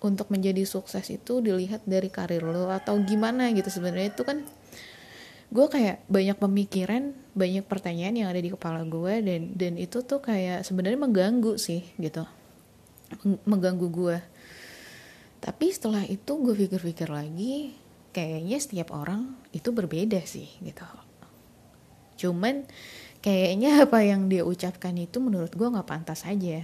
untuk 0.03 0.27
menjadi 0.27 0.68
sukses 0.68 1.08
itu 1.08 1.39
dilihat 1.39 1.88
dari 1.88 2.12
karir 2.12 2.44
lo 2.44 2.68
atau 2.68 3.00
gimana 3.00 3.50
gitu 3.56 3.72
sebenarnya. 3.72 4.12
Itu 4.12 4.27
kan 4.27 4.44
gue 5.53 5.68
kayak 5.72 6.03
banyak 6.12 6.38
pemikiran 6.38 7.15
banyak 7.34 7.63
pertanyaan 7.65 8.20
yang 8.20 8.27
ada 8.27 8.42
di 8.44 8.51
kepala 8.51 8.84
gue 8.84 9.24
dan 9.24 9.42
dan 9.56 9.74
itu 9.80 10.03
tuh 10.03 10.20
kayak 10.20 10.68
sebenarnya 10.68 11.00
mengganggu 11.00 11.56
sih 11.56 11.88
gitu. 11.96 12.27
Mengganggu 13.48 13.88
gue. 13.88 14.18
Tapi 15.39 15.65
setelah 15.72 16.03
itu 16.03 16.32
gue 16.36 16.56
pikir-pikir 16.56 17.08
lagi 17.08 17.72
kayaknya 18.12 18.60
setiap 18.60 18.92
orang 18.92 19.39
itu 19.56 19.72
berbeda 19.72 20.20
sih 20.27 20.51
gitu. 20.60 20.84
Cuman 22.20 22.68
kayaknya 23.24 23.88
apa 23.88 24.03
yang 24.03 24.27
dia 24.27 24.44
ucapkan 24.44 24.92
itu 25.00 25.24
menurut 25.24 25.56
gue 25.56 25.63
nggak 25.63 25.88
pantas 25.88 26.27
aja 26.27 26.60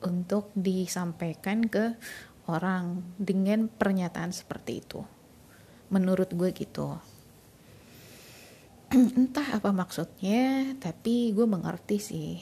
untuk 0.00 0.48
disampaikan 0.56 1.68
ke 1.68 1.92
orang 2.48 3.04
dengan 3.20 3.68
pernyataan 3.68 4.32
seperti 4.32 4.80
itu. 4.80 5.04
Menurut 5.92 6.32
gue 6.32 6.48
gitu. 6.56 6.96
Entah 9.20 9.60
apa 9.60 9.68
maksudnya 9.68 10.72
tapi 10.80 11.36
gue 11.36 11.44
mengerti 11.44 12.00
sih. 12.00 12.32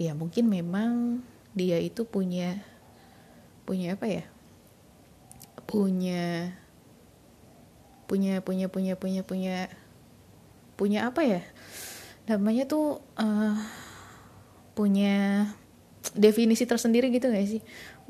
Ya 0.00 0.16
mungkin 0.16 0.48
memang 0.48 1.20
dia 1.52 1.76
itu 1.76 2.08
punya 2.08 2.56
punya 3.68 3.92
apa 3.92 4.08
ya? 4.08 4.24
Punya 5.68 6.56
punya 8.08 8.40
punya 8.40 8.72
punya 8.72 8.96
punya 8.96 9.22
punya 9.24 9.56
punya 10.76 11.00
apa 11.08 11.20
ya 11.24 11.40
namanya 12.32 12.64
tuh 12.64 13.04
uh, 13.20 13.56
punya 14.72 15.46
definisi 16.16 16.64
tersendiri 16.64 17.12
gitu 17.12 17.28
gak 17.28 17.48
sih? 17.48 17.62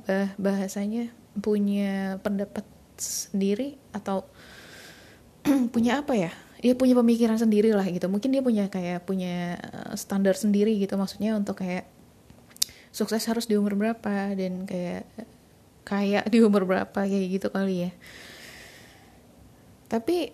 Bah 0.06 0.30
bahasanya 0.38 1.10
punya 1.38 2.22
pendapat 2.22 2.64
sendiri 2.96 3.76
atau 3.90 4.24
punya 5.74 6.00
apa 6.00 6.14
ya? 6.14 6.30
Dia 6.62 6.78
punya 6.78 6.94
pemikiran 6.94 7.34
sendiri 7.34 7.74
lah 7.74 7.82
gitu. 7.90 8.06
Mungkin 8.06 8.30
dia 8.30 8.42
punya 8.42 8.70
kayak 8.70 9.02
punya 9.02 9.58
eh, 9.58 9.94
standar 9.98 10.38
sendiri 10.38 10.78
gitu. 10.78 10.94
Maksudnya 10.94 11.34
untuk 11.34 11.58
kayak 11.58 11.90
sukses 12.94 13.26
harus 13.26 13.50
di 13.50 13.58
umur 13.58 13.74
berapa 13.74 14.36
dan 14.38 14.62
kayak 14.62 15.02
kayak 15.82 16.30
di 16.30 16.38
umur 16.38 16.62
berapa 16.62 16.94
kayak 16.94 17.28
gitu 17.42 17.48
kali 17.50 17.88
ya. 17.88 17.90
Tapi 19.90 20.32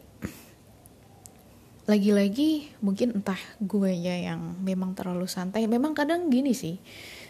lagi-lagi 1.89 2.69
mungkin 2.85 3.17
entah 3.17 3.41
gue 3.65 3.89
ya 3.97 4.13
yang 4.29 4.61
memang 4.61 4.93
terlalu 4.93 5.25
santai. 5.25 5.65
Memang 5.65 5.97
kadang 5.97 6.29
gini 6.29 6.53
sih 6.53 6.77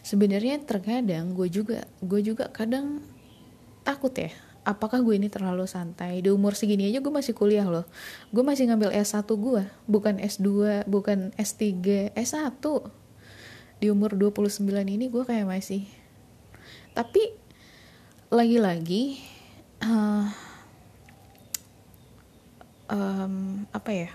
sebenarnya 0.02 0.58
terkadang 0.66 1.30
gue 1.38 1.46
juga 1.46 1.86
gue 2.02 2.20
juga 2.26 2.50
kadang 2.50 2.98
takut 3.86 4.10
ya 4.18 4.34
apakah 4.66 5.00
gue 5.00 5.16
ini 5.16 5.32
terlalu 5.32 5.64
santai? 5.64 6.20
Di 6.20 6.28
umur 6.28 6.52
segini 6.52 6.90
aja 6.90 7.00
gue 7.00 7.08
masih 7.08 7.32
kuliah 7.32 7.64
loh. 7.64 7.88
Gue 8.34 8.44
masih 8.44 8.68
ngambil 8.68 8.92
S1 8.92 9.24
gue 9.24 9.62
bukan 9.88 10.14
S2 10.20 10.84
bukan 10.84 11.32
S3 11.40 12.12
S1 12.12 12.60
di 13.78 13.86
umur 13.88 14.18
29 14.18 14.66
ini 14.84 15.06
gue 15.06 15.22
kayak 15.22 15.46
masih. 15.46 15.86
Tapi 16.92 17.32
lagi-lagi 18.28 19.22
uh, 19.80 20.28
um, 22.92 23.64
apa 23.72 23.90
ya 23.94 24.10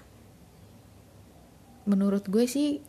menurut 1.84 2.28
gue 2.28 2.46
sih 2.48 2.80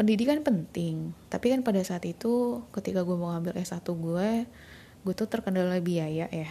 pendidikan 0.00 0.40
penting. 0.40 1.12
Tapi 1.28 1.52
kan 1.52 1.60
pada 1.60 1.84
saat 1.84 2.08
itu 2.08 2.64
ketika 2.72 3.04
gue 3.04 3.16
mau 3.20 3.36
ngambil 3.36 3.60
S1 3.60 3.84
gue 3.84 4.30
gue 5.00 5.14
tuh 5.16 5.28
terkendala 5.28 5.76
biaya 5.84 6.28
ya. 6.28 6.50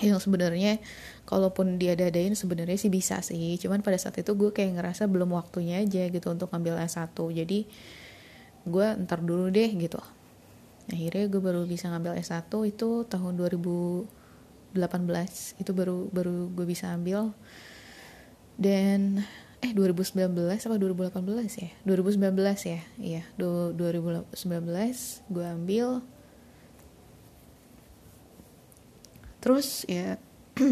Yang 0.00 0.24
sebenarnya 0.24 0.80
kalaupun 1.28 1.76
dia 1.76 1.92
dadain 1.92 2.32
sebenarnya 2.32 2.80
sih 2.80 2.88
bisa 2.88 3.20
sih. 3.20 3.60
Cuman 3.60 3.84
pada 3.84 4.00
saat 4.00 4.16
itu 4.16 4.32
gue 4.32 4.48
kayak 4.48 4.80
ngerasa 4.80 5.04
belum 5.12 5.36
waktunya 5.36 5.84
aja 5.84 6.08
gitu 6.08 6.32
untuk 6.32 6.48
ngambil 6.48 6.80
S1 6.88 7.12
jadi 7.12 7.68
gue 8.62 8.86
ntar 9.04 9.20
dulu 9.20 9.52
deh 9.52 9.68
gitu. 9.76 10.00
Akhirnya 10.88 11.28
gue 11.28 11.40
baru 11.40 11.68
bisa 11.68 11.92
ngambil 11.92 12.16
S1 12.16 12.48
itu 12.48 13.04
tahun 13.06 13.32
2018 13.36 14.76
itu 15.60 15.70
baru 15.76 16.08
baru 16.08 16.48
gue 16.48 16.66
bisa 16.66 16.96
ambil. 16.96 17.36
Dan 18.56 19.20
eh 19.62 19.70
2019 19.70 20.34
apa 20.42 20.76
2018 20.76 21.62
ya? 21.62 21.70
2019 21.86 22.34
ya? 22.66 22.80
Iya 22.98 23.22
2019 23.38 24.34
gue 25.30 25.46
ambil. 25.46 26.02
Terus 29.38 29.86
ya 29.86 30.18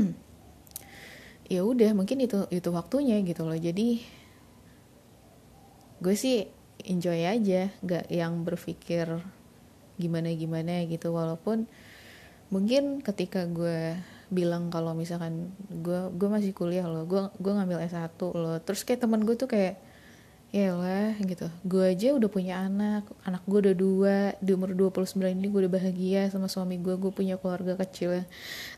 ya 1.54 1.60
udah 1.62 1.90
mungkin 1.94 2.18
itu 2.18 2.50
itu 2.50 2.68
waktunya 2.74 3.22
gitu 3.22 3.46
loh. 3.46 3.54
Jadi 3.54 4.02
gue 6.02 6.14
sih 6.18 6.50
enjoy 6.82 7.22
aja 7.22 7.70
gak 7.86 8.10
yang 8.10 8.42
berpikir 8.42 9.22
gimana 10.02 10.34
gimana 10.34 10.82
gitu. 10.90 11.14
Walaupun 11.14 11.70
mungkin 12.50 13.06
ketika 13.06 13.46
gue 13.46 13.94
bilang 14.30 14.70
kalau 14.70 14.94
misalkan 14.94 15.50
gue 15.68 16.00
gue 16.14 16.28
masih 16.30 16.54
kuliah 16.54 16.86
loh 16.86 17.02
gue 17.04 17.18
gue 17.36 17.52
ngambil 17.52 17.82
S1 17.90 18.14
loh. 18.18 18.56
Terus 18.62 18.86
kayak 18.86 19.02
teman 19.02 19.26
gue 19.26 19.34
tuh 19.34 19.50
kayak 19.50 19.76
ya 20.54 20.74
lah 20.74 21.18
gitu. 21.18 21.50
Gue 21.66 21.94
aja 21.94 22.14
udah 22.14 22.30
punya 22.30 22.62
anak 22.62 23.10
anak 23.26 23.42
gue 23.44 23.58
udah 23.70 23.74
dua 23.74 24.16
di 24.38 24.54
umur 24.54 24.74
29 24.74 25.18
ini 25.18 25.46
gue 25.50 25.60
udah 25.66 25.72
bahagia 25.72 26.22
sama 26.30 26.46
suami 26.46 26.78
gue 26.78 26.94
gue 26.94 27.10
punya 27.10 27.36
keluarga 27.42 27.74
kecil. 27.82 28.22
Ya 28.22 28.24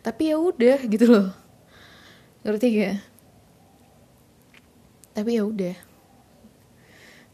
tapi 0.01 0.33
ya 0.33 0.37
udah 0.41 0.79
gitu 0.89 1.07
loh. 1.07 1.29
Ngerti 2.43 2.67
gak 2.81 2.97
tapi 5.13 5.37
ya 5.37 5.45
udah. 5.45 5.77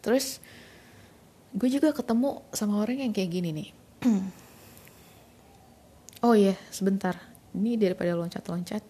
Terus 0.03 0.43
gue 1.55 1.69
juga 1.71 1.95
ketemu 1.95 2.43
sama 2.51 2.83
orang 2.83 3.07
yang 3.07 3.13
kayak 3.15 3.31
gini 3.31 3.51
nih. 3.55 3.69
Oh 6.19 6.35
iya 6.35 6.59
sebentar 6.75 7.15
ini 7.59 7.75
daripada 7.75 8.15
loncat-loncat. 8.15 8.81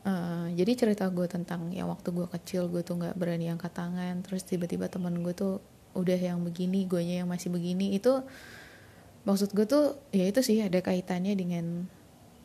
Uh, 0.00 0.48
jadi 0.56 0.72
cerita 0.74 1.04
gue 1.12 1.28
tentang 1.28 1.70
yang 1.70 1.92
waktu 1.92 2.08
gue 2.10 2.24
kecil 2.24 2.72
gue 2.72 2.80
tuh 2.80 2.96
nggak 2.96 3.20
berani 3.20 3.52
angkat 3.52 3.76
tangan 3.76 4.24
terus 4.24 4.48
tiba-tiba 4.48 4.88
teman 4.88 5.12
gue 5.20 5.36
tuh 5.36 5.60
udah 5.92 6.16
yang 6.16 6.40
begini 6.40 6.88
gue 6.88 7.04
yang 7.04 7.28
masih 7.28 7.52
begini 7.52 7.92
itu 7.92 8.24
maksud 9.28 9.52
gue 9.52 9.68
tuh 9.68 10.00
ya 10.08 10.24
itu 10.24 10.40
sih 10.40 10.64
ada 10.64 10.80
kaitannya 10.80 11.36
dengan 11.36 11.84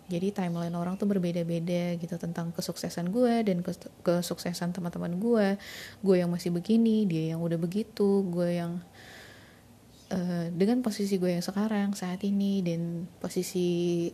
jadi 0.06 0.30
timeline 0.30 0.76
orang 0.78 1.02
tuh 1.02 1.10
berbeda-beda 1.10 1.98
gitu 1.98 2.16
tentang 2.22 2.54
kesuksesan 2.54 3.10
gue 3.10 3.42
dan 3.42 3.66
kesuksesan 4.06 4.70
teman-teman 4.76 5.18
gue 5.18 5.48
gue 6.06 6.16
yang 6.20 6.30
masih 6.30 6.54
begini 6.54 7.10
dia 7.10 7.34
yang 7.34 7.42
udah 7.42 7.58
begitu 7.58 8.22
gue 8.30 8.62
yang 8.62 8.78
uh, 10.14 10.46
dengan 10.54 10.86
posisi 10.86 11.18
gue 11.18 11.34
yang 11.34 11.46
sekarang 11.46 11.98
saat 11.98 12.22
ini 12.22 12.62
dan 12.62 13.10
posisi 13.18 14.10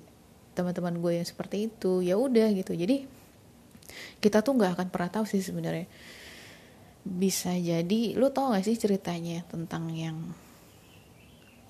teman-teman 0.61 1.01
gue 1.01 1.11
yang 1.17 1.27
seperti 1.27 1.73
itu 1.73 2.05
ya 2.05 2.15
udah 2.15 2.53
gitu. 2.53 2.77
Jadi 2.77 3.09
kita 4.21 4.45
tuh 4.45 4.55
nggak 4.55 4.77
akan 4.77 4.87
pernah 4.93 5.09
tahu 5.09 5.25
sih 5.25 5.41
sebenarnya. 5.41 5.89
Bisa 7.01 7.57
jadi 7.57 8.13
lu 8.13 8.29
tau 8.29 8.53
gak 8.53 8.61
sih 8.61 8.77
ceritanya 8.77 9.41
tentang 9.49 9.89
yang 9.89 10.21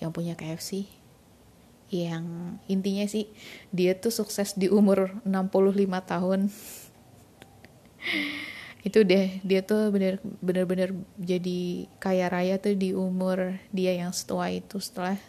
yang 0.03 0.11
punya 0.11 0.35
KFC 0.35 0.99
yang 1.91 2.55
intinya 2.71 3.03
sih 3.03 3.27
dia 3.75 3.91
tuh 3.99 4.15
sukses 4.15 4.55
di 4.55 4.71
umur 4.71 5.11
65 5.27 5.75
tahun. 6.07 6.47
Itu 8.87 9.05
deh 9.05 9.37
dia 9.45 9.61
tuh 9.61 9.93
bener 9.93 10.17
bener 10.41 10.65
bener 10.65 10.89
jadi 11.21 11.85
kaya 12.01 12.33
raya 12.33 12.57
tuh 12.57 12.73
di 12.73 12.97
umur 12.97 13.61
dia 13.69 13.93
yang 13.93 14.09
setua 14.09 14.49
itu 14.49 14.81
setelah 14.81 15.21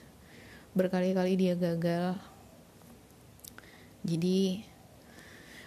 berkali-kali 0.73 1.37
dia 1.37 1.53
gagal 1.53 2.17
jadi 4.03 4.67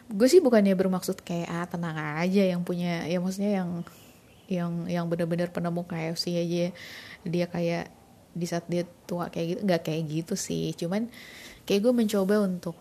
gue 0.06 0.28
sih 0.30 0.38
bukannya 0.38 0.78
bermaksud 0.78 1.26
kayak 1.26 1.50
ah 1.50 1.66
tenang 1.66 1.98
aja 1.98 2.44
yang 2.46 2.62
punya 2.62 3.10
ya 3.10 3.18
maksudnya 3.18 3.64
yang 3.64 3.70
yang 4.46 4.86
yang 4.86 5.06
benar-benar 5.10 5.50
penemu 5.50 5.82
KFC 5.86 6.38
aja. 6.38 6.66
Dia 7.26 7.46
kayak 7.50 7.90
di 8.36 8.46
saat 8.46 8.68
dia 8.70 8.84
tua 9.08 9.32
kayak 9.34 9.48
gitu 9.58 9.60
nggak 9.66 9.82
kayak 9.82 10.02
gitu 10.06 10.36
sih. 10.38 10.78
Cuman 10.78 11.10
kayak 11.66 11.82
gue 11.90 11.94
mencoba 11.96 12.46
untuk 12.46 12.78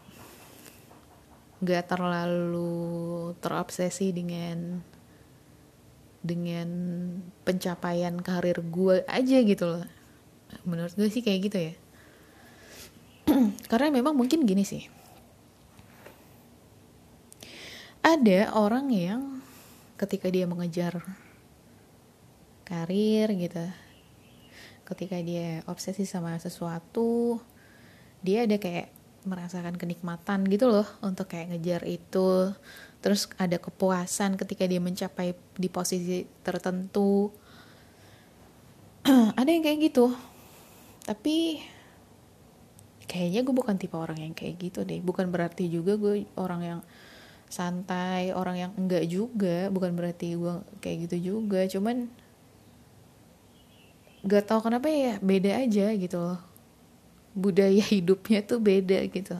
nggak 1.65 1.85
terlalu 1.89 3.33
terobsesi 3.41 4.13
dengan 4.13 4.85
dengan 6.25 6.69
pencapaian 7.45 8.17
karir 8.21 8.61
gue 8.61 9.05
aja 9.09 9.39
gitu 9.41 9.65
loh. 9.65 9.85
Menurut 10.69 10.93
gue 10.93 11.09
sih 11.09 11.25
kayak 11.25 11.41
gitu 11.49 11.59
ya. 11.73 11.75
Karena 13.73 13.89
memang 13.89 14.13
mungkin 14.13 14.45
gini 14.45 14.69
sih 14.69 14.94
ada 18.05 18.53
orang 18.53 18.93
yang 18.93 19.41
ketika 19.97 20.29
dia 20.29 20.45
mengejar 20.45 21.01
karir 22.69 23.33
gitu 23.33 23.65
ketika 24.85 25.17
dia 25.25 25.65
obsesi 25.65 26.05
sama 26.05 26.37
sesuatu 26.37 27.41
dia 28.21 28.45
ada 28.45 28.61
kayak 28.61 28.93
merasakan 29.25 29.81
kenikmatan 29.81 30.45
gitu 30.53 30.69
loh 30.69 30.85
untuk 31.01 31.33
kayak 31.33 31.57
ngejar 31.57 31.83
itu. 31.89 32.53
Terus 33.01 33.29
ada 33.41 33.57
kepuasan 33.57 34.37
ketika 34.41 34.65
dia 34.69 34.81
mencapai 34.81 35.37
di 35.57 35.69
posisi 35.69 36.25
tertentu. 36.45 37.33
Ada 39.41 39.49
yang 39.49 39.65
kayak 39.65 39.93
gitu. 39.93 40.13
Tapi 41.05 41.61
kayaknya 43.05 43.45
gue 43.45 43.53
bukan 43.53 43.77
tipe 43.77 43.97
orang 43.97 44.25
yang 44.25 44.33
kayak 44.33 44.57
gitu 44.57 44.89
deh. 44.89 45.05
Bukan 45.05 45.29
berarti 45.29 45.69
juga 45.69 46.01
gue 46.01 46.25
orang 46.41 46.61
yang 46.65 46.81
santai 47.55 48.35
orang 48.35 48.57
yang 48.59 48.73
enggak 48.75 49.07
juga 49.07 49.71
bukan 49.71 49.95
berarti 49.95 50.35
gue 50.35 50.55
kayak 50.83 51.07
gitu 51.07 51.17
juga 51.31 51.63
cuman 51.71 52.11
gak 54.25 54.49
tau 54.49 54.59
kenapa 54.65 54.89
ya 54.89 55.21
beda 55.21 55.63
aja 55.63 55.93
gitu 55.95 56.19
loh. 56.19 56.41
Budaya 57.37 57.85
hidupnya 57.95 58.43
tuh 58.43 58.59
beda 58.59 59.05
gitu. 59.07 59.39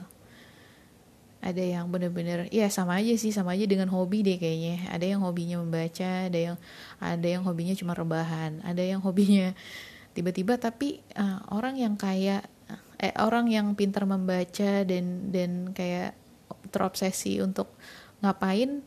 Ada 1.45 1.61
yang 1.61 1.85
bener-bener 1.93 2.49
ya 2.49 2.65
sama 2.73 2.97
aja 2.97 3.13
sih 3.21 3.29
sama 3.29 3.53
aja 3.53 3.69
dengan 3.69 3.91
hobi 3.91 4.23
deh 4.23 4.37
kayaknya. 4.39 4.87
Ada 4.89 5.05
yang 5.11 5.21
hobinya 5.25 5.59
membaca 5.61 6.31
ada 6.31 6.39
yang 6.39 6.57
ada 7.01 7.27
yang 7.27 7.43
hobinya 7.43 7.75
cuma 7.75 7.93
rebahan 7.93 8.63
ada 8.63 8.81
yang 8.81 9.03
hobinya 9.03 9.53
tiba-tiba 10.15 10.55
tapi 10.55 11.03
uh, 11.19 11.43
orang 11.51 11.75
yang 11.75 11.99
kayak 11.99 12.47
eh 12.95 13.13
orang 13.19 13.51
yang 13.51 13.75
pintar 13.75 14.07
membaca 14.07 14.87
dan 14.87 15.29
dan 15.29 15.75
kayak 15.75 16.15
terobsesi 16.71 17.43
untuk 17.43 17.69
ngapain 18.23 18.83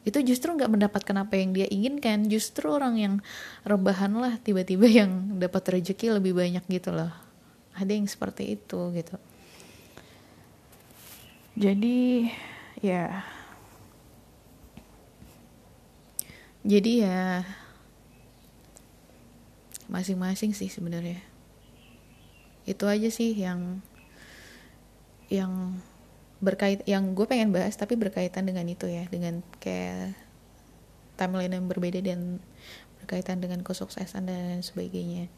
itu 0.00 0.18
justru 0.24 0.56
nggak 0.56 0.72
mendapatkan 0.72 1.16
apa 1.20 1.36
yang 1.36 1.52
dia 1.52 1.68
inginkan. 1.68 2.24
Justru 2.32 2.72
orang 2.72 2.96
yang 2.96 3.14
rebahan 3.68 4.12
lah 4.16 4.40
tiba-tiba 4.40 4.88
yang 5.04 5.36
dapat 5.36 5.80
rezeki 5.80 6.20
lebih 6.20 6.32
banyak 6.32 6.64
gitu 6.68 6.92
loh. 6.94 7.12
Ada 7.76 7.92
yang 7.92 8.08
seperti 8.08 8.56
itu 8.56 8.80
gitu. 8.96 9.16
Jadi 11.60 12.28
ya. 12.80 13.24
Jadi 16.60 16.92
ya 17.04 17.44
masing-masing 19.88 20.56
sih 20.56 20.72
sebenarnya. 20.72 21.20
Itu 22.64 22.88
aja 22.88 23.08
sih 23.12 23.36
yang 23.36 23.84
yang 25.28 25.80
berkait 26.40 26.80
yang 26.88 27.12
gue 27.12 27.28
pengen 27.28 27.52
bahas 27.52 27.76
tapi 27.76 28.00
berkaitan 28.00 28.48
dengan 28.48 28.64
itu 28.64 28.88
ya 28.88 29.04
dengan 29.12 29.44
kayak 29.60 30.16
timeline 31.20 31.52
yang 31.52 31.68
berbeda 31.68 32.00
dan 32.00 32.40
berkaitan 33.00 33.44
dengan 33.44 33.60
kesuksesan 33.60 34.24
dan 34.24 34.64
sebagainya. 34.64 35.28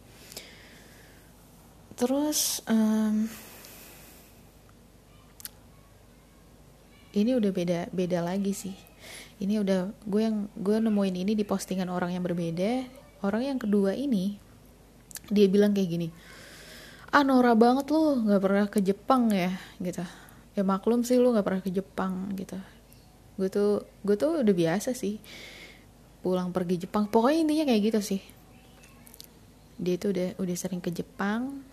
Terus 1.99 2.62
um, 2.71 3.27
ini 7.12 7.31
udah 7.35 7.51
beda 7.51 7.81
beda 7.91 8.23
lagi 8.23 8.55
sih. 8.55 8.77
Ini 9.43 9.59
udah 9.59 9.91
gue 10.07 10.23
yang 10.23 10.47
gue 10.55 10.77
nemuin 10.79 11.17
ini 11.27 11.33
di 11.35 11.43
postingan 11.43 11.91
orang 11.91 12.15
yang 12.15 12.23
berbeda. 12.23 12.87
Orang 13.27 13.43
yang 13.43 13.59
kedua 13.59 13.99
ini 13.99 14.38
dia 15.31 15.47
bilang 15.47 15.75
kayak 15.75 15.91
gini 15.91 16.09
ah 17.12 17.23
Nora 17.23 17.53
banget 17.53 17.93
lo 17.93 18.17
nggak 18.25 18.41
pernah 18.41 18.67
ke 18.73 18.81
Jepang 18.81 19.29
ya 19.29 19.53
gitu 19.79 20.01
ya 20.53 20.62
maklum 20.62 21.01
sih 21.03 21.17
lu 21.17 21.33
nggak 21.33 21.47
pernah 21.47 21.62
ke 21.65 21.71
Jepang 21.73 22.33
gitu. 22.37 22.57
Gue 23.41 23.49
tuh 23.49 23.88
gue 24.05 24.17
tuh 24.17 24.45
udah 24.45 24.55
biasa 24.55 24.93
sih 24.93 25.17
pulang 26.23 26.55
pergi 26.55 26.87
Jepang. 26.87 27.09
Pokoknya 27.09 27.38
intinya 27.43 27.65
kayak 27.69 27.83
gitu 27.93 28.01
sih. 28.01 28.21
Dia 29.81 29.97
tuh 29.99 30.15
udah 30.15 30.29
udah 30.38 30.57
sering 30.57 30.79
ke 30.79 30.93
Jepang. 30.95 31.65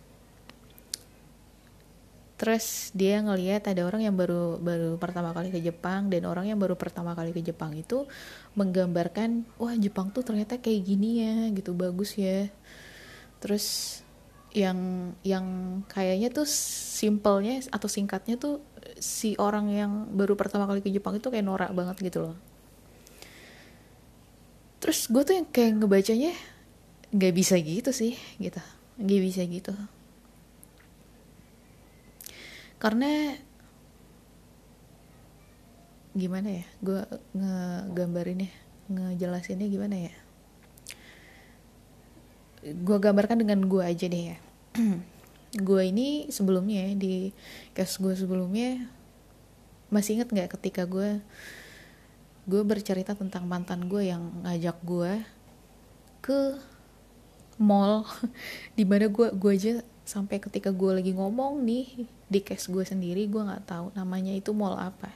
Terus 2.39 2.95
dia 2.95 3.19
ngelihat 3.19 3.67
ada 3.67 3.83
orang 3.83 4.07
yang 4.07 4.15
baru 4.15 4.55
baru 4.63 4.95
pertama 4.95 5.35
kali 5.35 5.51
ke 5.51 5.59
Jepang 5.59 6.07
dan 6.07 6.23
orang 6.23 6.47
yang 6.47 6.55
baru 6.55 6.79
pertama 6.79 7.11
kali 7.11 7.35
ke 7.35 7.43
Jepang 7.43 7.75
itu 7.75 8.07
menggambarkan 8.55 9.43
wah 9.59 9.75
Jepang 9.75 10.07
tuh 10.15 10.23
ternyata 10.23 10.55
kayak 10.55 10.81
gini 10.87 11.19
ya 11.19 11.35
gitu 11.51 11.75
bagus 11.75 12.15
ya. 12.15 12.47
Terus 13.43 13.99
yang 14.53 15.11
yang 15.21 15.45
kayaknya 15.85 16.33
tuh 16.33 16.47
simpelnya 16.49 17.61
atau 17.69 17.85
singkatnya 17.85 18.35
tuh 18.41 18.65
si 18.97 19.37
orang 19.37 19.69
yang 19.69 19.91
baru 20.09 20.33
pertama 20.33 20.65
kali 20.65 20.81
ke 20.81 20.89
Jepang 20.89 21.21
itu 21.21 21.29
kayak 21.29 21.45
norak 21.45 21.71
banget 21.71 22.01
gitu 22.01 22.29
loh. 22.29 22.37
Terus 24.81 25.05
gue 25.11 25.21
tuh 25.21 25.35
yang 25.37 25.47
kayak 25.49 25.77
ngebacanya 25.77 26.33
nggak 27.13 27.33
bisa 27.35 27.55
gitu 27.61 27.93
sih 27.93 28.17
gitu. 28.41 28.59
Nggak 28.97 29.21
bisa 29.21 29.41
gitu. 29.45 29.73
Karena 32.81 33.35
gimana 36.17 36.63
ya? 36.63 36.65
Gue 36.81 37.01
ngegambarinnya 37.37 38.49
ngejelasinnya 38.89 39.69
gimana 39.69 40.09
ya 40.09 40.13
gue 42.63 42.97
gambarkan 42.99 43.39
dengan 43.41 43.65
gue 43.65 43.83
aja 43.83 44.05
deh 44.05 44.23
ya. 44.35 44.37
Gue 45.49 45.89
ini 45.89 46.29
sebelumnya 46.29 46.93
di 46.93 47.33
case 47.73 47.97
gue 47.97 48.13
sebelumnya 48.13 48.85
masih 49.89 50.21
inget 50.21 50.29
nggak 50.29 50.53
ketika 50.53 50.85
gue 50.85 51.17
gue 52.45 52.61
bercerita 52.61 53.17
tentang 53.17 53.49
mantan 53.49 53.89
gue 53.89 54.13
yang 54.13 54.29
ngajak 54.45 54.77
gue 54.85 55.25
ke 56.21 56.53
mall 57.57 58.05
di 58.77 58.85
mana 58.85 59.09
gue 59.09 59.33
gue 59.33 59.51
aja 59.57 59.81
sampai 60.05 60.37
ketika 60.37 60.69
gue 60.69 61.01
lagi 61.01 61.17
ngomong 61.17 61.65
nih 61.65 62.05
di 62.29 62.39
case 62.45 62.69
gue 62.69 62.85
sendiri 62.85 63.25
gue 63.25 63.41
nggak 63.41 63.65
tahu 63.65 63.89
namanya 63.97 64.33
itu 64.33 64.53
mall 64.53 64.77
apa. 64.77 65.09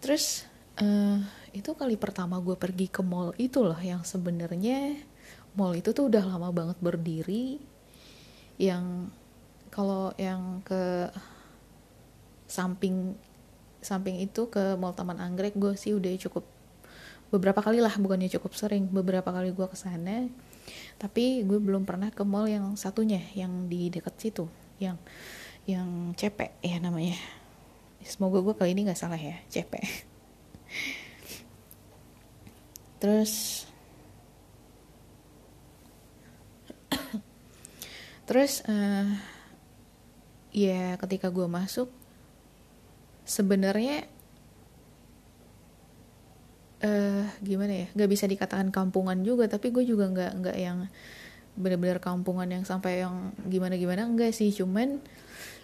Terus 0.00 0.48
uh, 0.80 1.20
itu 1.58 1.74
kali 1.74 1.98
pertama 1.98 2.38
gue 2.38 2.54
pergi 2.54 2.86
ke 2.86 3.02
mall 3.02 3.34
itu 3.34 3.66
loh 3.66 3.78
yang 3.82 4.06
sebenarnya 4.06 4.94
mall 5.58 5.74
itu 5.74 5.90
tuh 5.90 6.06
udah 6.06 6.22
lama 6.22 6.54
banget 6.54 6.78
berdiri. 6.78 7.58
Yang 8.62 9.10
kalau 9.74 10.14
yang 10.14 10.62
ke 10.62 11.10
samping 12.46 13.18
samping 13.82 14.22
itu 14.22 14.46
ke 14.50 14.78
mall 14.78 14.94
Taman 14.94 15.18
Anggrek 15.18 15.58
gue 15.58 15.74
sih 15.74 15.94
udah 15.94 16.10
cukup 16.18 16.46
beberapa 17.28 17.60
kali 17.60 17.82
lah 17.82 17.92
bukannya 18.00 18.32
cukup 18.32 18.56
sering 18.56 18.88
beberapa 18.88 19.28
kali 19.28 19.52
gue 19.52 19.66
ke 19.68 19.76
sana 19.76 20.32
tapi 20.96 21.44
gue 21.44 21.60
belum 21.60 21.84
pernah 21.84 22.08
ke 22.08 22.24
mall 22.24 22.48
yang 22.48 22.74
satunya 22.74 23.20
yang 23.36 23.68
di 23.68 23.92
dekat 23.92 24.16
situ 24.16 24.48
yang 24.80 24.96
yang 25.68 26.16
cepek 26.16 26.56
ya 26.64 26.80
namanya. 26.80 27.18
Semoga 28.00 28.40
gue 28.40 28.54
kali 28.56 28.72
ini 28.72 28.88
nggak 28.88 28.98
salah 28.98 29.20
ya 29.20 29.36
cepek 29.52 29.84
terus 32.98 33.64
terus 38.28 38.60
uh, 38.66 39.08
ya 40.52 40.98
ketika 41.00 41.32
gue 41.32 41.46
masuk 41.46 41.88
sebenarnya 43.24 44.04
uh, 46.82 47.24
gimana 47.40 47.86
ya 47.86 47.86
nggak 47.94 48.10
bisa 48.10 48.26
dikatakan 48.26 48.74
kampungan 48.74 49.22
juga 49.22 49.46
tapi 49.46 49.70
gue 49.70 49.86
juga 49.86 50.10
nggak 50.10 50.32
nggak 50.42 50.56
yang 50.58 50.90
benar-benar 51.58 51.98
kampungan 51.98 52.46
yang 52.46 52.62
sampai 52.62 53.02
yang 53.02 53.34
gimana 53.50 53.74
gimana 53.74 54.06
enggak 54.06 54.30
sih. 54.30 54.54
Cuman 54.54 55.02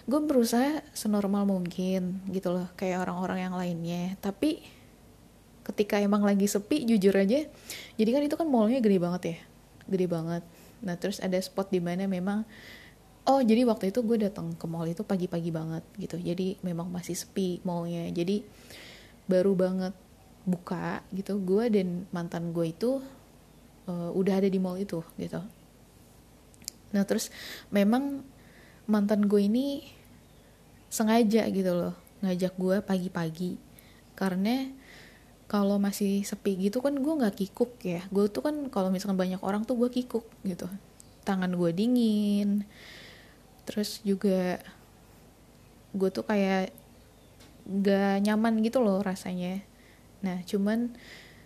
gue 0.04 0.20
berusaha 0.20 0.82
senormal 0.92 1.46
mungkin 1.46 2.20
gitu 2.28 2.50
loh 2.50 2.66
kayak 2.74 3.06
orang-orang 3.06 3.38
yang 3.48 3.54
lainnya. 3.54 4.18
Tapi 4.18 4.60
ketika 5.64 5.96
emang 5.96 6.22
lagi 6.22 6.44
sepi 6.44 6.84
jujur 6.84 7.16
aja 7.16 7.48
jadi 7.96 8.10
kan 8.12 8.22
itu 8.22 8.36
kan 8.36 8.46
mallnya 8.46 8.84
gede 8.84 8.98
banget 9.00 9.22
ya 9.24 9.38
gede 9.88 10.06
banget. 10.08 10.42
Nah 10.84 10.94
terus 10.96 11.20
ada 11.20 11.36
spot 11.40 11.72
di 11.72 11.80
mana 11.80 12.08
memang 12.08 12.44
oh 13.24 13.40
jadi 13.40 13.64
waktu 13.64 13.88
itu 13.92 14.04
gue 14.04 14.20
datang 14.20 14.52
ke 14.52 14.66
mall 14.68 14.84
itu 14.84 15.00
pagi-pagi 15.00 15.48
banget 15.48 15.84
gitu 15.96 16.20
jadi 16.20 16.60
memang 16.64 16.88
masih 16.92 17.16
sepi 17.16 17.60
mallnya. 17.64 18.08
Jadi 18.12 18.44
baru 19.28 19.56
banget 19.56 19.94
buka 20.44 21.00
gitu 21.12 21.40
gue 21.40 21.72
dan 21.72 22.04
mantan 22.12 22.52
gue 22.52 22.68
itu 22.68 23.00
uh, 23.88 24.10
udah 24.12 24.44
ada 24.44 24.48
di 24.48 24.60
mall 24.60 24.76
itu 24.76 25.00
gitu. 25.16 25.40
Nah 26.92 27.02
terus 27.08 27.32
memang 27.72 28.20
mantan 28.84 29.24
gue 29.24 29.40
ini 29.40 29.88
sengaja 30.92 31.48
gitu 31.48 31.72
loh 31.72 31.94
ngajak 32.20 32.54
gue 32.56 32.76
pagi-pagi 32.84 33.56
karena 34.14 34.70
kalau 35.54 35.78
masih 35.78 36.26
sepi 36.26 36.58
gitu 36.66 36.82
kan 36.82 36.98
gue 36.98 37.14
nggak 37.14 37.38
kikuk 37.38 37.78
ya. 37.86 38.02
Gue 38.10 38.26
tuh 38.26 38.42
kan 38.42 38.66
kalau 38.74 38.90
misalkan 38.90 39.14
banyak 39.14 39.38
orang 39.38 39.62
tuh 39.62 39.78
gue 39.78 39.86
kikuk 39.86 40.26
gitu. 40.42 40.66
Tangan 41.22 41.54
gue 41.54 41.70
dingin. 41.70 42.66
Terus 43.62 44.02
juga 44.02 44.58
gue 45.94 46.10
tuh 46.10 46.26
kayak 46.26 46.74
gak 47.86 48.26
nyaman 48.26 48.66
gitu 48.66 48.82
loh 48.82 48.98
rasanya. 48.98 49.62
Nah 50.26 50.42
cuman 50.42 50.90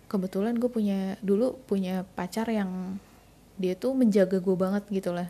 kebetulan 0.09 0.57
gue 0.57 0.73
punya 0.73 1.13
dulu 1.21 1.61
punya 1.69 2.01
pacar 2.17 2.49
yang 2.49 2.97
dia 3.61 3.77
tuh 3.77 3.93
menjaga 3.93 4.41
gue 4.41 4.55
banget 4.57 4.89
gitu 4.89 5.13
lah. 5.13 5.29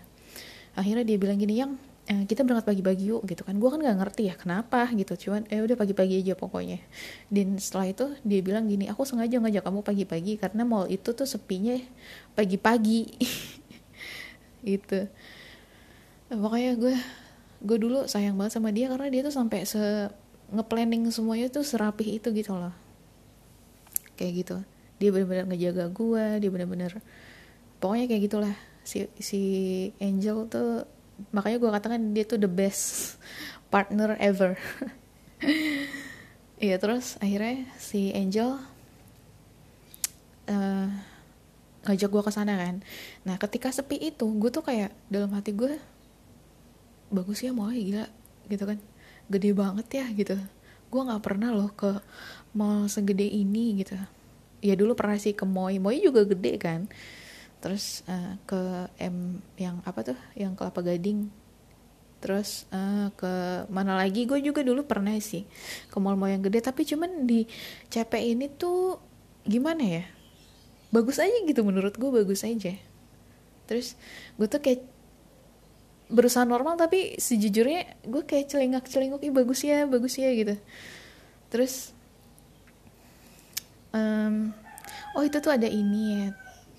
Akhirnya 0.71 1.03
dia 1.03 1.19
bilang 1.19 1.35
gini 1.35 1.59
yang 1.59 1.75
eh, 2.09 2.23
kita 2.25 2.41
berangkat 2.41 2.65
pagi-pagi 2.73 3.13
yuk 3.13 3.21
gitu 3.29 3.45
kan. 3.45 3.53
Gue 3.61 3.69
kan 3.69 3.79
nggak 3.79 3.97
ngerti 4.01 4.33
ya 4.33 4.35
kenapa 4.35 4.89
gitu. 4.97 5.13
Cuman 5.29 5.45
eh 5.53 5.61
udah 5.61 5.77
pagi-pagi 5.77 6.25
aja 6.25 6.33
pokoknya. 6.33 6.81
Dan 7.29 7.61
setelah 7.61 7.93
itu 7.93 8.05
dia 8.25 8.41
bilang 8.41 8.65
gini 8.65 8.89
aku 8.89 9.05
sengaja 9.05 9.37
ngajak 9.37 9.61
kamu 9.61 9.79
pagi-pagi 9.85 10.33
karena 10.41 10.65
mall 10.65 10.89
itu 10.89 11.13
tuh 11.13 11.29
sepinya 11.29 11.77
pagi-pagi. 12.33 13.01
Gitu. 14.59 15.07
Pokoknya 16.27 16.75
gue 16.75 16.95
gue 17.63 17.77
dulu 17.79 18.03
sayang 18.11 18.35
banget 18.35 18.59
sama 18.59 18.75
dia 18.75 18.91
karena 18.91 19.07
dia 19.07 19.21
tuh 19.23 19.31
sampai 19.31 19.63
se 19.63 19.79
ngeplanning 20.51 21.07
semuanya 21.15 21.47
tuh 21.47 21.63
serapih 21.63 22.19
itu 22.19 22.27
gitu 22.35 22.59
loh. 22.59 22.75
Kayak 24.19 24.33
gitu. 24.43 24.55
Dia 24.99 25.15
benar-benar 25.15 25.47
ngejaga 25.47 25.85
gue 25.95 26.25
dia 26.43 26.49
benar-benar 26.51 26.91
pokoknya 27.79 28.11
kayak 28.11 28.21
gitulah. 28.27 28.55
Si 28.83 29.07
si 29.23 29.41
Angel 30.03 30.43
tuh 30.51 30.83
makanya 31.31 31.57
gue 31.61 31.71
katakan 31.71 32.01
dia 32.15 32.23
tuh 32.25 32.39
the 32.41 32.49
best 32.49 33.15
partner 33.69 34.17
ever. 34.19 34.57
Iya 36.59 36.75
terus 36.75 37.15
akhirnya 37.23 37.71
si 37.79 38.11
Angel 38.11 38.59
uh, 40.51 40.91
ngajak 41.87 42.11
gue 42.11 42.23
ke 42.27 42.31
sana 42.35 42.59
kan. 42.59 42.83
Nah 43.23 43.39
ketika 43.39 43.71
sepi 43.71 43.95
itu 44.11 44.27
gue 44.27 44.51
tuh 44.51 44.59
kayak 44.59 44.91
dalam 45.07 45.31
hati 45.31 45.55
gue 45.55 45.79
bagus 47.15 47.39
ya 47.47 47.55
mau 47.55 47.71
gila 47.71 48.11
gitu 48.51 48.67
kan. 48.67 48.75
Gede 49.31 49.55
banget 49.55 49.87
ya 50.03 50.05
gitu. 50.11 50.35
Gue 50.91 51.01
nggak 51.07 51.23
pernah 51.23 51.55
loh 51.55 51.71
ke 51.71 52.03
mall 52.51 52.91
segede 52.91 53.23
ini 53.23 53.79
gitu. 53.79 53.95
Ya 54.59 54.75
dulu 54.75 54.99
pernah 54.99 55.15
sih 55.15 55.31
ke 55.31 55.47
Moy 55.47 55.79
Moy 55.79 56.03
juga 56.03 56.27
gede 56.27 56.59
kan 56.59 56.91
terus 57.59 58.07
uh, 58.07 58.39
ke 58.47 58.87
M 59.03 59.43
yang 59.59 59.83
apa 59.83 60.03
tuh? 60.03 60.19
Yang 60.35 60.59
kelapa 60.59 60.79
gading. 60.83 61.27
Terus 62.19 62.67
uh, 62.75 63.11
ke 63.15 63.63
mana 63.71 63.95
lagi? 63.95 64.27
Gue 64.27 64.43
juga 64.43 64.59
dulu 64.63 64.83
pernah 64.83 65.15
sih 65.23 65.47
ke 65.87 65.97
mall-mall 65.99 66.35
yang 66.35 66.43
gede. 66.43 66.59
Tapi 66.59 66.83
cuman 66.83 67.27
di 67.27 67.47
CP 67.87 68.35
ini 68.35 68.51
tuh 68.51 68.99
gimana 69.47 69.83
ya? 69.83 70.03
Bagus 70.91 71.19
aja 71.19 71.35
gitu 71.47 71.63
menurut 71.63 71.95
gue 71.95 72.09
bagus 72.11 72.43
aja. 72.43 72.75
Terus 73.67 73.95
gue 74.35 74.47
tuh 74.47 74.59
kayak 74.59 74.83
berusaha 76.09 76.41
normal 76.41 76.73
tapi 76.73 77.21
sejujurnya 77.21 78.01
gue 78.01 78.25
kayak 78.25 78.49
celingak 78.49 78.89
celinguk 78.89 79.21
ih 79.21 79.29
bagus 79.29 79.61
ya 79.61 79.85
bagus 79.85 80.17
ya 80.17 80.33
gitu. 80.33 80.57
Terus 81.53 81.93
um, 83.93 84.51
oh 85.13 85.23
itu 85.23 85.37
tuh 85.37 85.53
ada 85.53 85.69
ini 85.69 86.01
ya. 86.17 86.27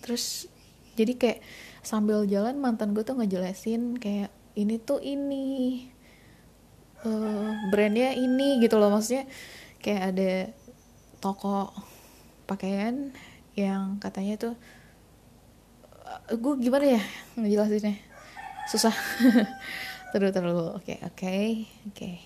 Terus 0.03 0.51
jadi 1.00 1.12
kayak 1.16 1.38
sambil 1.80 2.28
jalan 2.28 2.60
mantan 2.60 2.92
gue 2.92 3.00
tuh 3.00 3.16
ngejelasin 3.16 3.96
kayak 3.96 4.28
ini 4.52 4.76
tuh 4.76 5.00
ini 5.00 5.88
uh, 7.08 7.56
brandnya 7.72 8.12
ini 8.12 8.60
gitu 8.60 8.76
loh. 8.76 8.92
Maksudnya 8.92 9.24
kayak 9.80 10.02
ada 10.12 10.32
toko 11.24 11.72
pakaian 12.44 13.16
yang 13.56 13.96
katanya 13.96 14.36
tuh 14.36 14.54
uh, 16.04 16.36
gue 16.36 16.54
gimana 16.60 17.00
ya 17.00 17.02
ngejelasinnya? 17.40 17.96
Susah. 18.68 18.92
Terus 20.10 20.34
terus 20.34 20.50
oke 20.50 20.82
okay, 20.82 20.98
oke 21.06 21.22
okay, 21.22 21.46
oke. 21.86 21.94
Okay. 21.94 22.16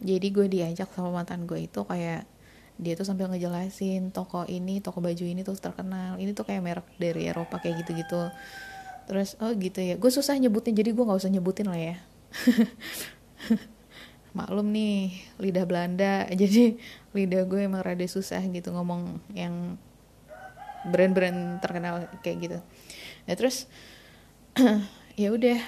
jadi 0.00 0.26
gue 0.32 0.46
diajak 0.48 0.88
sama 0.96 1.12
mantan 1.12 1.44
gue 1.44 1.68
itu 1.68 1.84
kayak 1.84 2.24
dia 2.80 2.96
tuh 2.96 3.04
sambil 3.04 3.28
ngejelasin 3.28 4.08
toko 4.08 4.48
ini 4.48 4.80
toko 4.80 5.04
baju 5.04 5.20
ini 5.20 5.44
tuh 5.44 5.52
terkenal. 5.60 6.16
Ini 6.16 6.32
tuh 6.32 6.48
kayak 6.48 6.64
merek 6.64 6.88
dari 6.96 7.28
Eropa 7.28 7.60
kayak 7.60 7.84
gitu-gitu. 7.84 8.32
Terus 9.04 9.36
oh 9.44 9.52
gitu 9.52 9.84
ya. 9.84 10.00
Gue 10.00 10.08
susah 10.08 10.32
nyebutnya 10.40 10.72
jadi 10.72 10.96
gue 10.96 11.04
nggak 11.04 11.20
usah 11.20 11.28
nyebutin 11.28 11.68
lah 11.68 11.76
ya. 11.76 11.96
Maklum 14.38 14.72
nih 14.72 15.12
lidah 15.36 15.68
Belanda. 15.68 16.24
Jadi 16.40 16.78
lidah 17.10 17.42
gue 17.50 17.66
emang 17.66 17.82
rada 17.82 18.06
susah 18.06 18.38
gitu 18.46 18.70
ngomong 18.70 19.18
yang 19.34 19.74
brand-brand 20.86 21.58
terkenal 21.58 22.06
kayak 22.22 22.38
gitu. 22.38 22.58
Ya 23.26 23.34
terus 23.34 23.66
ya 25.20 25.34
udah. 25.34 25.58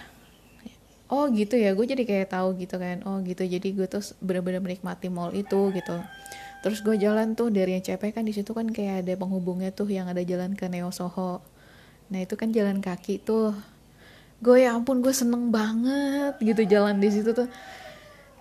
Oh 1.11 1.27
gitu 1.29 1.59
ya. 1.59 1.77
Gue 1.77 1.85
jadi 1.85 2.09
kayak 2.09 2.33
tahu 2.33 2.57
gitu 2.57 2.79
kan. 2.79 3.03
Oh 3.05 3.20
gitu. 3.20 3.42
Jadi 3.42 3.75
gue 3.75 3.90
tuh 3.90 4.01
bener-bener 4.22 4.62
menikmati 4.62 5.11
mall 5.11 5.35
itu 5.35 5.75
gitu 5.75 5.98
terus 6.62 6.81
gue 6.81 6.94
jalan 6.94 7.35
tuh 7.35 7.51
dari 7.51 7.75
yang 7.75 7.85
CP 7.85 8.14
kan 8.14 8.22
di 8.22 8.31
situ 8.31 8.55
kan 8.55 8.70
kayak 8.70 9.03
ada 9.03 9.12
penghubungnya 9.18 9.75
tuh 9.75 9.90
yang 9.90 10.07
ada 10.07 10.22
jalan 10.22 10.55
ke 10.55 10.70
Neo 10.70 10.94
Soho. 10.94 11.42
Nah 12.09 12.18
itu 12.22 12.38
kan 12.38 12.55
jalan 12.55 12.79
kaki 12.79 13.18
tuh. 13.18 13.51
Gue 14.38 14.62
ya 14.62 14.79
ampun 14.79 15.03
gue 15.03 15.11
seneng 15.11 15.51
banget 15.51 16.38
gitu 16.38 16.62
jalan 16.70 17.03
di 17.03 17.11
situ 17.11 17.35
tuh. 17.35 17.51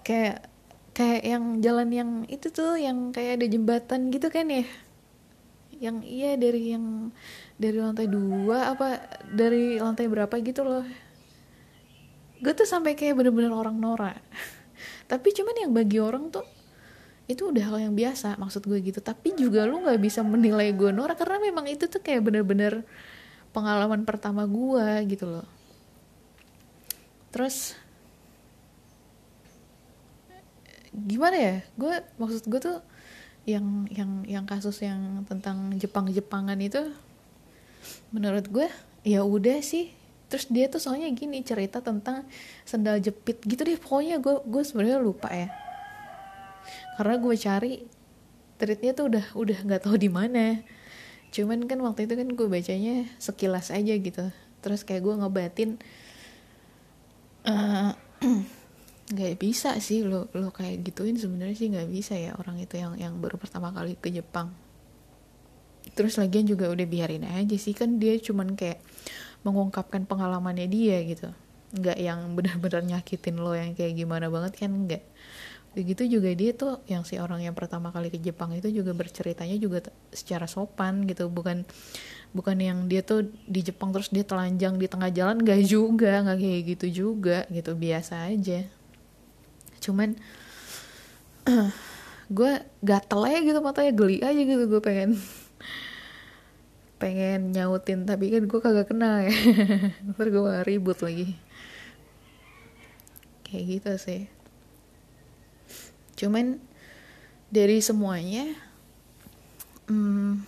Kayak 0.05 0.45
kayak 0.93 1.21
yang 1.25 1.43
jalan 1.65 1.89
yang 1.89 2.09
itu 2.29 2.53
tuh 2.53 2.77
yang 2.77 3.09
kayak 3.09 3.41
ada 3.41 3.47
jembatan 3.49 4.13
gitu 4.13 4.29
kan 4.29 4.45
ya? 4.53 4.69
Yang 5.81 5.97
iya 6.05 6.31
dari 6.37 6.77
yang 6.77 7.09
dari 7.57 7.77
lantai 7.81 8.05
dua 8.05 8.77
apa 8.77 9.01
dari 9.33 9.81
lantai 9.81 10.05
berapa 10.05 10.33
gitu 10.45 10.61
loh. 10.61 10.85
Gue 12.37 12.53
tuh 12.53 12.69
sampai 12.69 12.93
kayak 12.93 13.17
bener-bener 13.17 13.49
orang 13.49 13.81
norak 13.81 14.21
tapi 15.11 15.35
cuman 15.35 15.55
yang 15.67 15.71
bagi 15.75 15.99
orang 15.99 16.31
tuh 16.31 16.60
itu 17.31 17.47
udah 17.47 17.63
hal 17.71 17.77
yang 17.79 17.95
biasa 17.95 18.35
maksud 18.35 18.67
gue 18.67 18.79
gitu. 18.83 18.99
Tapi 18.99 19.33
juga 19.39 19.63
lu 19.63 19.79
nggak 19.81 19.99
bisa 20.03 20.19
menilai 20.21 20.75
gue 20.75 20.91
norak 20.91 21.15
karena 21.15 21.39
memang 21.39 21.65
itu 21.71 21.87
tuh 21.87 22.03
kayak 22.03 22.27
bener-bener 22.27 22.83
pengalaman 23.55 24.03
pertama 24.03 24.43
gue 24.43 24.87
gitu 25.07 25.25
loh. 25.27 25.47
Terus 27.31 27.79
gimana 30.91 31.37
ya? 31.39 31.55
Gue 31.79 32.03
maksud 32.19 32.43
gue 32.51 32.59
tuh 32.59 32.77
yang 33.47 33.87
yang 33.89 34.27
yang 34.27 34.45
kasus 34.45 34.83
yang 34.83 35.23
tentang 35.25 35.73
Jepang 35.79 36.11
Jepangan 36.11 36.59
itu 36.59 36.91
menurut 38.11 38.45
gue 38.51 38.67
ya 39.07 39.23
udah 39.23 39.63
sih. 39.63 39.95
Terus 40.27 40.47
dia 40.47 40.71
tuh 40.71 40.79
soalnya 40.79 41.11
gini 41.11 41.43
cerita 41.43 41.83
tentang 41.83 42.23
sendal 42.67 42.99
jepit 42.99 43.39
gitu 43.47 43.63
deh. 43.63 43.79
Pokoknya 43.79 44.19
gue 44.19 44.43
gue 44.43 44.63
sebenarnya 44.63 44.99
lupa 44.99 45.31
ya 45.31 45.70
karena 47.01 47.17
gue 47.17 47.33
cari 47.33 47.73
tweetnya 48.61 48.93
tuh 48.93 49.09
udah 49.09 49.25
udah 49.33 49.57
nggak 49.65 49.89
tahu 49.89 49.97
di 49.97 50.05
mana. 50.05 50.61
Cuman 51.33 51.65
kan 51.65 51.81
waktu 51.81 52.05
itu 52.05 52.13
kan 52.13 52.29
gue 52.29 52.45
bacanya 52.45 53.09
sekilas 53.17 53.73
aja 53.73 53.97
gitu. 53.97 54.29
Terus 54.61 54.85
kayak 54.85 55.01
gue 55.01 55.15
ngebatin 55.17 55.81
uh, 57.49 57.97
nggak 59.17 59.33
bisa 59.41 59.81
sih 59.81 60.05
lo 60.05 60.29
lo 60.37 60.53
kayak 60.53 60.85
gituin 60.85 61.17
sebenarnya 61.17 61.57
sih 61.57 61.73
nggak 61.73 61.89
bisa 61.89 62.13
ya 62.13 62.37
orang 62.37 62.61
itu 62.61 62.77
yang 62.77 62.93
yang 63.01 63.17
baru 63.17 63.41
pertama 63.41 63.73
kali 63.73 63.97
ke 63.97 64.13
Jepang. 64.13 64.53
Terus 65.97 66.21
lagian 66.21 66.45
juga 66.45 66.69
udah 66.69 66.85
biarin 66.85 67.25
aja 67.25 67.57
sih 67.57 67.73
kan 67.73 67.97
dia 67.97 68.13
cuman 68.21 68.53
kayak 68.53 68.77
mengungkapkan 69.41 70.05
pengalamannya 70.05 70.69
dia 70.69 71.01
gitu. 71.01 71.33
Nggak 71.73 71.97
yang 71.97 72.37
benar-benar 72.37 72.85
nyakitin 72.85 73.41
lo 73.41 73.57
yang 73.57 73.73
kayak 73.73 73.97
gimana 73.97 74.29
banget 74.29 74.53
kan 74.53 74.69
nggak 74.85 75.01
begitu 75.71 76.03
juga 76.19 76.27
dia 76.35 76.51
tuh 76.51 76.83
yang 76.83 77.07
si 77.07 77.15
orang 77.15 77.47
yang 77.47 77.55
pertama 77.55 77.95
kali 77.95 78.11
ke 78.11 78.19
Jepang 78.19 78.51
itu 78.51 78.67
juga 78.67 78.91
berceritanya 78.91 79.55
juga 79.55 79.79
secara 80.11 80.43
sopan 80.43 81.07
gitu. 81.07 81.31
Bukan 81.31 81.63
bukan 82.35 82.57
yang 82.59 82.91
dia 82.91 82.99
tuh 83.03 83.31
di 83.47 83.63
Jepang 83.63 83.95
terus 83.95 84.11
dia 84.11 84.27
telanjang 84.27 84.75
di 84.75 84.87
tengah 84.91 85.07
jalan 85.11 85.39
gak 85.39 85.63
juga 85.73 86.27
nggak 86.27 86.39
kayak 86.39 86.61
gitu 86.75 86.87
juga 86.91 87.47
gitu. 87.47 87.71
Biasa 87.71 88.27
aja. 88.27 88.67
Cuman 89.79 90.19
gue 92.37 92.51
gatel 92.83 93.21
aja 93.27 93.39
gitu 93.43 93.59
matanya 93.63 93.91
geli 93.95 94.19
aja 94.23 94.41
gitu 94.43 94.63
gue 94.67 94.81
pengen 94.83 95.15
pengen 97.01 97.55
nyautin. 97.55 98.03
Tapi 98.03 98.27
kan 98.27 98.43
gue 98.43 98.59
kagak 98.59 98.91
kenal 98.91 99.23
ya. 99.23 99.31
Ntar 100.11 100.27
gue 100.27 100.55
ribut 100.67 100.99
lagi. 100.99 101.39
Kayak 103.47 103.63
gitu 103.71 103.91
sih 103.95 104.40
cuman 106.21 106.61
dari 107.49 107.81
semuanya 107.81 108.53
hmm, 109.89 110.45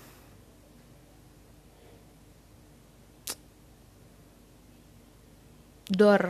door. 5.93 6.29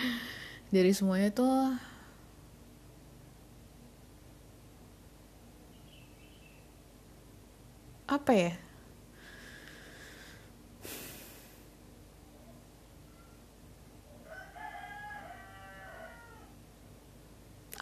Dari 0.70 0.94
semuanya 0.94 1.34
tuh 1.34 1.74
apa 8.10 8.32
ya 8.34 8.52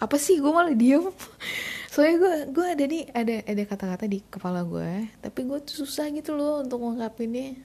apa 0.09 0.16
sih? 0.16 0.40
Gue 0.40 0.49
malah 0.49 0.73
diem. 0.73 1.05
Soalnya 1.92 2.16
gue 2.16 2.35
gue 2.57 2.66
ada 2.66 2.85
nih 2.88 3.05
ada 3.12 3.37
ada 3.44 3.62
kata-kata 3.68 4.05
di 4.09 4.25
kepala 4.25 4.64
gue 4.64 5.09
tapi 5.21 5.40
gue 5.44 5.59
tuh 5.64 5.85
susah 5.85 6.09
gitu 6.16 6.33
loh 6.33 6.64
untuk 6.64 6.81
ngungkapinnya. 6.81 7.61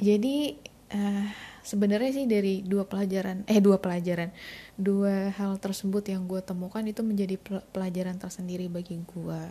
Jadi 0.00 0.56
uh, 0.96 1.26
sebenarnya 1.62 2.10
sih 2.10 2.26
dari 2.26 2.64
dua 2.64 2.88
pelajaran 2.88 3.44
eh 3.46 3.60
dua 3.60 3.78
pelajaran 3.78 4.32
dua 4.74 5.30
hal 5.36 5.60
tersebut 5.60 6.02
yang 6.08 6.24
gue 6.24 6.40
temukan 6.40 6.82
itu 6.82 7.04
menjadi 7.04 7.36
pelajaran 7.70 8.16
tersendiri 8.16 8.66
bagi 8.72 8.96
gue 8.96 9.42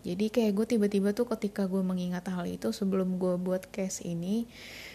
jadi 0.00 0.26
kayak 0.32 0.52
gue 0.56 0.66
tiba-tiba 0.76 1.12
tuh 1.12 1.28
ketika 1.28 1.68
gue 1.68 1.84
mengingat 1.84 2.24
hal 2.32 2.48
itu 2.48 2.72
sebelum 2.72 3.20
gue 3.20 3.36
buat 3.36 3.68
case 3.68 4.00
ini 4.08 4.48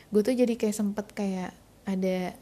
gue 0.09 0.21
tuh 0.25 0.33
jadi 0.33 0.57
kayak 0.57 0.75
sempet 0.75 1.05
kayak 1.13 1.53
ada 1.85 2.33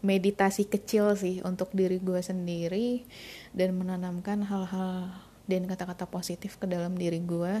meditasi 0.00 0.64
kecil 0.64 1.12
sih 1.16 1.44
untuk 1.44 1.72
diri 1.76 2.00
gue 2.00 2.20
sendiri 2.24 3.04
dan 3.52 3.76
menanamkan 3.76 4.44
hal-hal 4.44 5.12
dan 5.44 5.68
kata-kata 5.68 6.08
positif 6.08 6.56
ke 6.56 6.64
dalam 6.64 6.96
diri 6.96 7.20
gue 7.20 7.60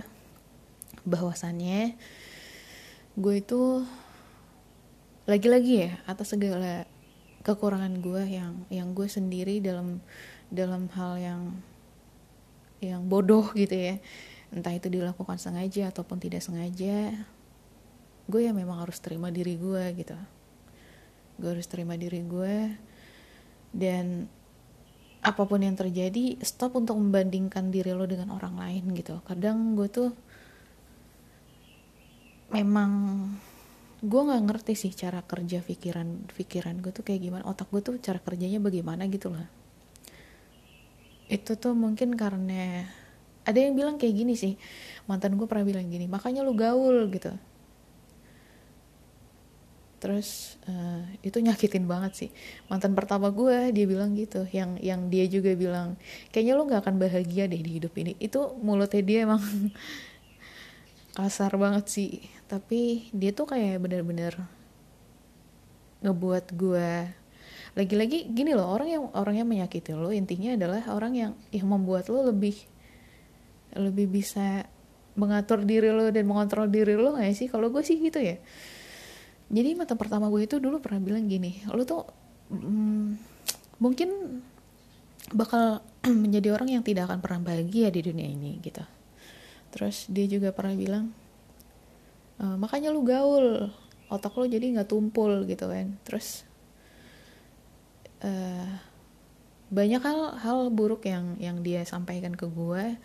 bahwasannya 1.04 1.94
gue 3.18 3.34
itu 3.36 3.84
lagi-lagi 5.28 5.90
ya 5.90 5.92
atas 6.08 6.32
segala 6.32 6.88
kekurangan 7.44 8.00
gue 8.00 8.22
yang 8.24 8.54
yang 8.72 8.88
gue 8.96 9.08
sendiri 9.08 9.60
dalam 9.60 10.00
dalam 10.48 10.88
hal 10.96 11.20
yang 11.20 11.42
yang 12.80 13.04
bodoh 13.04 13.52
gitu 13.52 13.76
ya. 13.76 14.00
Entah 14.50 14.74
itu 14.74 14.90
dilakukan 14.90 15.38
sengaja 15.38 15.92
ataupun 15.94 16.18
tidak 16.18 16.42
sengaja 16.42 17.12
gue 18.30 18.46
ya 18.46 18.54
memang 18.54 18.86
harus 18.86 19.02
terima 19.02 19.34
diri 19.34 19.58
gue 19.58 19.82
gitu 19.98 20.14
gue 21.40 21.50
harus 21.56 21.66
terima 21.66 21.96
diri 21.96 22.20
gue. 22.20 22.56
Dan 23.72 24.28
apa 25.20 25.42
pun 25.44 25.60
yang 25.60 25.76
terjadi 25.76 26.40
stop 26.44 26.76
untuk 26.76 26.96
membandingkan 26.96 27.72
diri 27.72 27.96
lo 27.96 28.04
dengan 28.04 28.36
orang 28.36 28.60
lain 28.60 28.92
gitu. 28.92 29.24
Kadang 29.24 29.74
gue 29.74 29.88
tuh 29.88 30.10
memang 32.52 32.92
gue 34.00 34.20
nggak 34.20 34.42
ngerti 34.48 34.72
sih 34.76 34.92
cara 34.92 35.20
kerja 35.24 35.64
pikiran 35.64 36.28
pikiran 36.36 36.76
gue 36.84 36.92
tuh 36.92 37.04
kayak 37.04 37.20
gimana. 37.24 37.42
Otak 37.48 37.72
gue 37.72 37.80
tuh 37.80 37.96
cara 38.00 38.20
kerjanya 38.20 38.60
bagaimana 38.60 39.08
gitu 39.08 39.32
lah 39.32 39.60
itu 41.30 41.54
tuh 41.54 41.78
mungkin 41.78 42.18
karena 42.18 42.90
ada 43.46 43.54
yang 43.56 43.78
bilang 43.78 43.96
kayak 43.96 44.14
gini 44.18 44.34
sih. 44.34 44.58
Mantan 45.06 45.38
gue 45.38 45.46
pernah 45.46 45.62
bilang 45.62 45.86
gini 45.86 46.10
makanya 46.10 46.42
lu 46.42 46.52
gaul 46.58 47.06
gitu 47.14 47.30
terus 50.00 50.56
uh, 50.64 51.04
itu 51.20 51.38
nyakitin 51.38 51.84
banget 51.84 52.12
sih. 52.16 52.30
Mantan 52.72 52.96
pertama 52.96 53.28
gue 53.28 53.68
dia 53.70 53.84
bilang 53.84 54.16
gitu. 54.16 54.48
Yang 54.48 54.80
yang 54.80 55.12
dia 55.12 55.28
juga 55.28 55.52
bilang 55.52 56.00
kayaknya 56.32 56.52
lo 56.56 56.64
nggak 56.64 56.80
akan 56.88 56.96
bahagia 56.96 57.44
deh 57.46 57.60
di 57.60 57.70
hidup 57.78 57.92
ini. 58.00 58.16
Itu 58.16 58.56
mulutnya 58.64 59.04
dia 59.04 59.18
emang 59.28 59.44
kasar 61.20 61.52
banget 61.60 61.84
sih. 61.92 62.10
Tapi 62.48 63.12
dia 63.12 63.30
tuh 63.36 63.52
kayak 63.52 63.76
bener-bener 63.84 64.34
ngebuat 66.00 66.56
gue 66.56 67.20
lagi-lagi 67.76 68.32
gini 68.32 68.56
loh 68.56 68.66
orang 68.66 68.88
yang 68.88 69.04
orang 69.14 69.44
yang 69.44 69.46
menyakiti 69.46 69.94
lo 69.94 70.10
intinya 70.10 70.56
adalah 70.56 70.80
orang 70.90 71.12
yang 71.12 71.32
yang 71.54 71.68
membuat 71.70 72.08
lo 72.10 72.24
lebih 72.26 72.56
lebih 73.76 74.10
bisa 74.10 74.64
mengatur 75.14 75.62
diri 75.62 75.92
lo 75.92 76.08
dan 76.10 76.24
mengontrol 76.26 76.66
diri 76.66 76.96
lo 76.96 77.14
gak 77.14 77.36
sih? 77.36 77.46
Kalau 77.52 77.68
gue 77.68 77.84
sih 77.84 78.00
gitu 78.00 78.18
ya 78.18 78.40
jadi 79.50 79.74
mata 79.74 79.98
pertama 79.98 80.30
gue 80.30 80.46
itu 80.46 80.62
dulu 80.62 80.78
pernah 80.78 81.02
bilang 81.02 81.26
gini 81.26 81.66
lo 81.68 81.82
tuh 81.82 82.06
mm, 82.54 83.06
mungkin 83.82 84.40
bakal 85.32 85.82
menjadi 86.22 86.54
orang 86.54 86.68
yang 86.80 86.82
tidak 86.84 87.10
akan 87.10 87.20
pernah 87.22 87.40
bahagia 87.42 87.88
di 87.90 88.00
dunia 88.04 88.26
ini 88.26 88.58
gitu. 88.62 88.82
Terus 89.70 90.06
dia 90.10 90.26
juga 90.26 90.50
pernah 90.50 90.74
bilang 90.74 91.04
uh, 92.42 92.56
makanya 92.58 92.90
lu 92.90 93.02
gaul 93.06 93.70
otak 94.10 94.34
lu 94.34 94.50
jadi 94.50 94.78
nggak 94.78 94.90
tumpul 94.90 95.46
gitu 95.46 95.70
kan. 95.70 95.94
Terus 96.02 96.42
uh, 98.26 98.70
banyak 99.70 100.02
hal 100.02 100.20
hal 100.42 100.58
buruk 100.74 101.06
yang 101.06 101.38
yang 101.38 101.62
dia 101.62 101.86
sampaikan 101.86 102.34
ke 102.34 102.50
gue 102.50 102.98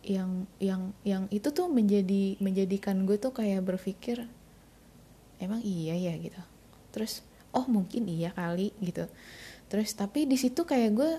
yang 0.00 0.48
yang 0.56 0.96
yang 1.04 1.28
itu 1.28 1.52
tuh 1.52 1.68
menjadi 1.68 2.40
menjadikan 2.40 3.04
gue 3.04 3.20
tuh 3.20 3.36
kayak 3.36 3.60
berpikir 3.60 4.24
emang 5.40 5.64
iya 5.64 5.96
ya? 5.96 6.14
gitu. 6.20 6.40
Terus 6.92 7.24
oh 7.50 7.66
mungkin 7.66 8.06
iya 8.06 8.30
kali 8.30 8.70
gitu. 8.78 9.08
Terus 9.66 9.94
tapi 9.96 10.28
di 10.28 10.38
situ 10.38 10.62
kayak 10.68 10.90
gue 10.94 11.12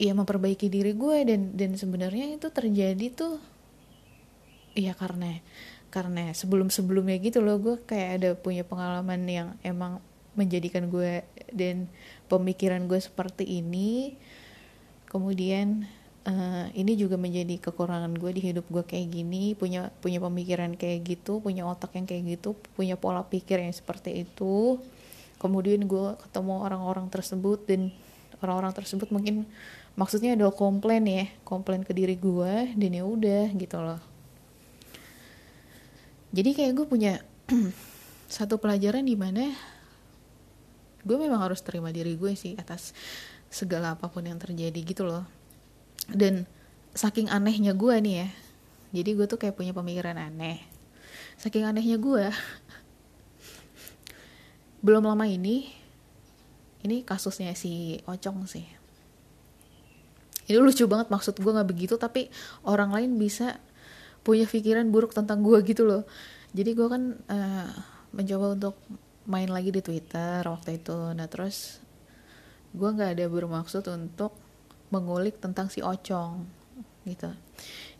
ya 0.00 0.16
memperbaiki 0.16 0.72
diri 0.72 0.96
gue 0.96 1.18
dan 1.28 1.52
dan 1.52 1.76
sebenarnya 1.76 2.32
itu 2.32 2.48
terjadi 2.48 3.06
tuh 3.12 3.36
ya 4.72 4.96
karena 4.96 5.44
karena 5.92 6.32
sebelum 6.32 6.72
sebelumnya 6.72 7.20
gitu 7.20 7.42
loh 7.44 7.60
gue 7.60 7.76
kayak 7.84 8.08
ada 8.16 8.30
punya 8.38 8.64
pengalaman 8.64 9.20
yang 9.26 9.48
emang 9.60 10.00
menjadikan 10.38 10.86
gue 10.88 11.26
dan 11.50 11.90
pemikiran 12.30 12.86
gue 12.86 12.96
seperti 13.02 13.44
ini. 13.44 14.14
Kemudian 15.10 15.90
uh, 16.26 16.66
ini 16.76 16.96
juga 16.98 17.16
menjadi 17.16 17.56
kekurangan 17.60 18.12
gue 18.16 18.30
di 18.34 18.42
hidup 18.52 18.66
gue 18.68 18.84
kayak 18.84 19.08
gini 19.08 19.56
punya 19.56 19.88
punya 20.02 20.20
pemikiran 20.20 20.76
kayak 20.76 21.06
gitu 21.06 21.40
punya 21.40 21.64
otak 21.64 21.96
yang 21.96 22.04
kayak 22.04 22.38
gitu 22.38 22.58
punya 22.76 22.98
pola 22.98 23.24
pikir 23.24 23.62
yang 23.62 23.72
seperti 23.72 24.26
itu. 24.26 24.80
Kemudian 25.40 25.88
gue 25.88 26.20
ketemu 26.28 26.60
orang-orang 26.60 27.08
tersebut 27.08 27.64
dan 27.64 27.88
orang-orang 28.44 28.76
tersebut 28.76 29.08
mungkin 29.08 29.48
maksudnya 29.96 30.36
adalah 30.36 30.52
komplain 30.52 31.04
ya 31.08 31.24
komplain 31.48 31.80
ke 31.80 31.96
diri 31.96 32.16
gue 32.16 32.76
dan 32.76 32.90
ya 32.92 33.04
udah 33.04 33.46
gitu 33.56 33.78
loh. 33.80 34.00
Jadi 36.30 36.50
kayak 36.54 36.72
gue 36.76 36.86
punya 36.86 37.24
satu 38.36 38.60
pelajaran 38.60 39.02
di 39.02 39.16
mana 39.16 39.48
gue 41.00 41.16
memang 41.16 41.40
harus 41.40 41.64
terima 41.64 41.88
diri 41.88 42.12
gue 42.20 42.36
sih 42.36 42.52
atas 42.60 42.92
segala 43.48 43.96
apa 43.96 44.06
pun 44.12 44.22
yang 44.22 44.36
terjadi 44.36 44.78
gitu 44.84 45.08
loh 45.08 45.39
dan 46.08 46.48
saking 46.96 47.28
anehnya 47.28 47.76
gue 47.76 47.96
nih 48.00 48.14
ya 48.24 48.28
jadi 48.90 49.10
gue 49.14 49.26
tuh 49.30 49.38
kayak 49.38 49.54
punya 49.54 49.70
pemikiran 49.70 50.18
aneh. 50.18 50.58
Saking 51.38 51.66
anehnya 51.66 51.96
gue 51.96 52.26
belum 54.84 55.04
lama 55.06 55.28
ini 55.28 55.70
ini 56.80 57.06
kasusnya 57.06 57.54
si 57.54 58.02
Ocong 58.08 58.50
sih. 58.50 58.66
Ini 60.50 60.58
lucu 60.58 60.90
banget 60.90 61.06
maksud 61.14 61.38
gue 61.38 61.52
nggak 61.54 61.70
begitu 61.70 61.94
tapi 61.94 62.26
orang 62.66 62.90
lain 62.90 63.14
bisa 63.14 63.62
punya 64.26 64.44
pikiran 64.44 64.90
buruk 64.90 65.14
tentang 65.14 65.46
gue 65.46 65.62
gitu 65.62 65.86
loh. 65.86 66.02
Jadi 66.50 66.70
gue 66.74 66.88
kan 66.90 67.14
uh, 67.14 67.70
mencoba 68.10 68.58
untuk 68.58 68.74
main 69.30 69.46
lagi 69.46 69.70
di 69.70 69.78
Twitter 69.78 70.42
waktu 70.42 70.82
itu. 70.82 71.14
Nah 71.14 71.30
terus 71.30 71.78
gue 72.74 72.88
nggak 72.90 73.14
ada 73.14 73.26
bermaksud 73.30 73.86
untuk 73.86 74.34
mengulik 74.90 75.38
tentang 75.38 75.70
si 75.70 75.80
Ocong 75.80 76.46
gitu. 77.08 77.32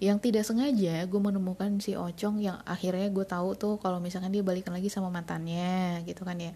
Yang 0.01 0.19
tidak 0.29 0.45
sengaja 0.45 1.05
gue 1.09 1.21
menemukan 1.21 1.81
si 1.81 1.97
Ocong 1.97 2.43
yang 2.43 2.61
akhirnya 2.69 3.09
gue 3.09 3.25
tahu 3.25 3.57
tuh 3.57 3.75
kalau 3.81 3.99
misalkan 4.03 4.33
dia 4.33 4.45
balikan 4.45 4.77
lagi 4.77 4.93
sama 4.93 5.09
mantannya 5.09 6.05
gitu 6.05 6.27
kan 6.27 6.37
ya. 6.37 6.53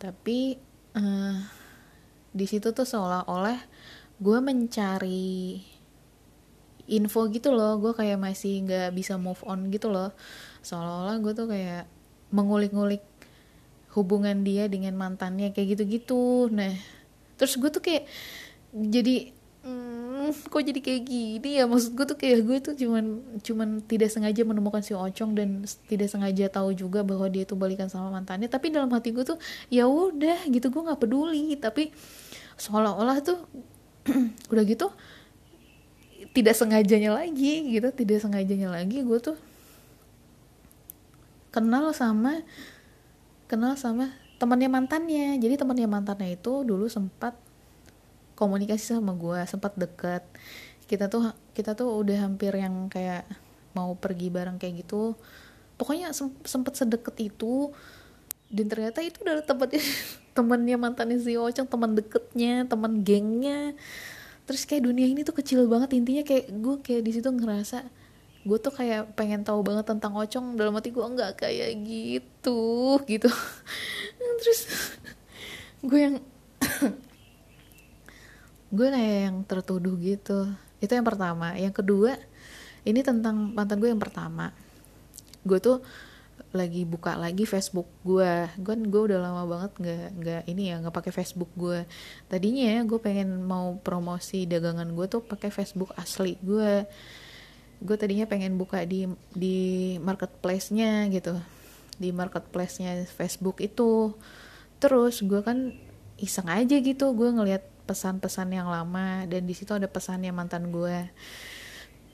Tapi 0.00 0.58
uh, 0.98 1.36
di 2.32 2.46
situ 2.48 2.72
tuh 2.74 2.88
seolah-olah 2.88 3.60
gue 4.18 4.38
mencari 4.42 5.60
info 6.90 7.20
gitu 7.30 7.54
loh. 7.54 7.78
Gue 7.78 7.92
kayak 7.94 8.18
masih 8.18 8.66
nggak 8.66 8.90
bisa 8.96 9.14
move 9.20 9.40
on 9.46 9.70
gitu 9.70 9.92
loh. 9.92 10.10
Seolah-olah 10.66 11.16
gue 11.22 11.32
tuh 11.36 11.46
kayak 11.46 11.86
mengulik-ngulik 12.32 13.04
hubungan 13.92 14.40
dia 14.40 14.66
dengan 14.66 14.96
mantannya 14.96 15.52
kayak 15.52 15.78
gitu-gitu. 15.78 16.48
Nah 16.50 16.72
terus 17.36 17.58
gue 17.58 17.70
tuh 17.70 17.82
kayak 17.82 18.08
jadi 18.72 19.41
hmm, 19.62 20.50
kok 20.50 20.62
jadi 20.62 20.80
kayak 20.82 21.02
gini 21.06 21.50
ya? 21.58 21.64
Maksud 21.66 21.94
gue 21.94 22.06
tuh 22.06 22.18
kayak 22.18 22.38
gue 22.42 22.56
tuh 22.62 22.74
cuman 22.78 23.04
cuman 23.42 23.68
tidak 23.86 24.10
sengaja 24.10 24.42
menemukan 24.42 24.82
si 24.82 24.92
Ocong 24.94 25.34
dan 25.34 25.62
tidak 25.86 26.10
sengaja 26.10 26.50
tahu 26.50 26.74
juga 26.74 27.02
bahwa 27.02 27.26
dia 27.30 27.46
tuh 27.46 27.58
balikan 27.58 27.86
sama 27.86 28.10
mantannya. 28.10 28.46
Tapi 28.50 28.70
dalam 28.74 28.90
hati 28.90 29.14
gue 29.14 29.24
tuh 29.24 29.38
ya 29.70 29.86
udah 29.86 30.46
gitu 30.50 30.70
gue 30.70 30.82
nggak 30.82 31.00
peduli. 31.00 31.54
Tapi 31.58 31.94
seolah-olah 32.58 33.18
tuh 33.22 33.38
udah 34.52 34.64
gitu 34.66 34.90
tidak 36.32 36.56
sengajanya 36.56 37.12
lagi 37.12 37.76
gitu 37.76 37.92
tidak 37.92 38.24
sengajanya 38.24 38.72
lagi 38.72 39.04
gue 39.04 39.18
tuh 39.20 39.36
kenal 41.52 41.92
sama 41.92 42.40
kenal 43.46 43.76
sama 43.76 44.16
temannya 44.40 44.66
mantannya. 44.66 45.38
Jadi 45.38 45.54
temannya 45.54 45.86
mantannya 45.86 46.34
itu 46.34 46.66
dulu 46.66 46.88
sempat 46.90 47.36
komunikasi 48.34 48.96
sama 48.96 49.12
gue 49.16 49.40
sempat 49.48 49.72
deket. 49.76 50.24
Kita 50.86 51.08
tuh 51.08 51.32
kita 51.52 51.76
tuh 51.76 51.88
udah 51.92 52.28
hampir 52.28 52.52
yang 52.56 52.88
kayak 52.88 53.28
mau 53.76 53.96
pergi 53.96 54.28
bareng 54.28 54.60
kayak 54.60 54.84
gitu. 54.84 55.16
Pokoknya 55.80 56.12
sempat 56.44 56.76
sedekat 56.76 57.16
itu. 57.20 57.72
Dan 58.52 58.68
ternyata 58.68 59.00
itu 59.00 59.24
adalah 59.24 59.44
tempatnya 59.44 59.80
temannya 60.36 60.76
mantannya 60.76 61.18
si 61.20 61.36
Oceng 61.36 61.68
teman 61.68 61.96
deketnya 61.96 62.68
teman 62.68 63.00
gengnya. 63.00 63.72
Terus 64.44 64.68
kayak 64.68 64.84
dunia 64.84 65.08
ini 65.08 65.24
tuh 65.24 65.36
kecil 65.36 65.64
banget. 65.68 65.96
Intinya 65.96 66.24
kayak 66.24 66.52
gue 66.52 66.76
kayak 66.84 67.02
di 67.04 67.12
situ 67.16 67.28
ngerasa 67.28 67.84
gue 68.42 68.58
tuh 68.58 68.74
kayak 68.74 69.14
pengen 69.14 69.46
tahu 69.46 69.62
banget 69.64 69.88
tentang 69.88 70.12
Ocong. 70.18 70.60
Dalam 70.60 70.76
hati 70.76 70.92
gue 70.92 71.04
nggak 71.04 71.46
kayak 71.46 71.70
gitu 71.80 73.00
gitu. 73.08 73.30
Terus 74.44 74.60
gue 75.82 75.98
yang 75.98 76.16
gue 78.72 78.88
kayak 78.88 79.18
yang 79.28 79.36
tertuduh 79.44 79.94
gitu. 80.00 80.48
Itu 80.80 80.92
yang 80.96 81.04
pertama. 81.04 81.54
Yang 81.54 81.84
kedua 81.84 82.16
ini 82.82 83.04
tentang 83.04 83.52
mantan 83.52 83.78
gue 83.78 83.92
yang 83.92 84.00
pertama. 84.00 84.50
Gue 85.44 85.60
tuh 85.60 85.84
lagi 86.56 86.88
buka 86.88 87.14
lagi 87.20 87.44
Facebook 87.44 87.86
gue. 88.02 88.48
Gue 88.56 88.74
gue 88.76 89.02
udah 89.12 89.18
lama 89.20 89.44
banget 89.44 89.72
nggak 89.76 90.08
nggak 90.18 90.42
ini 90.48 90.62
ya 90.72 90.80
nggak 90.80 90.96
pakai 90.96 91.12
Facebook 91.12 91.52
gue. 91.52 91.84
Tadinya 92.32 92.64
ya 92.76 92.80
gue 92.88 92.98
pengen 92.98 93.44
mau 93.44 93.76
promosi 93.76 94.48
dagangan 94.48 94.88
gue 94.96 95.06
tuh 95.06 95.20
pakai 95.20 95.52
Facebook 95.52 95.92
asli 96.00 96.40
gue. 96.40 96.88
Gue 97.82 97.96
tadinya 98.00 98.24
pengen 98.24 98.56
buka 98.56 98.88
di 98.88 99.04
di 99.36 99.56
marketplace-nya 100.00 101.12
gitu. 101.12 101.36
Di 102.00 102.08
marketplace-nya 102.08 103.04
Facebook 103.04 103.60
itu. 103.60 104.16
Terus 104.80 105.20
gue 105.20 105.44
kan 105.44 105.76
iseng 106.22 106.46
aja 106.46 106.78
gitu 106.78 107.10
gue 107.18 107.28
ngeliat 107.34 107.71
pesan-pesan 107.84 108.48
yang 108.54 108.68
lama 108.70 109.26
dan 109.26 109.42
di 109.44 109.54
situ 109.54 109.74
ada 109.74 109.90
pesannya 109.90 110.30
mantan 110.30 110.70
gue 110.70 111.10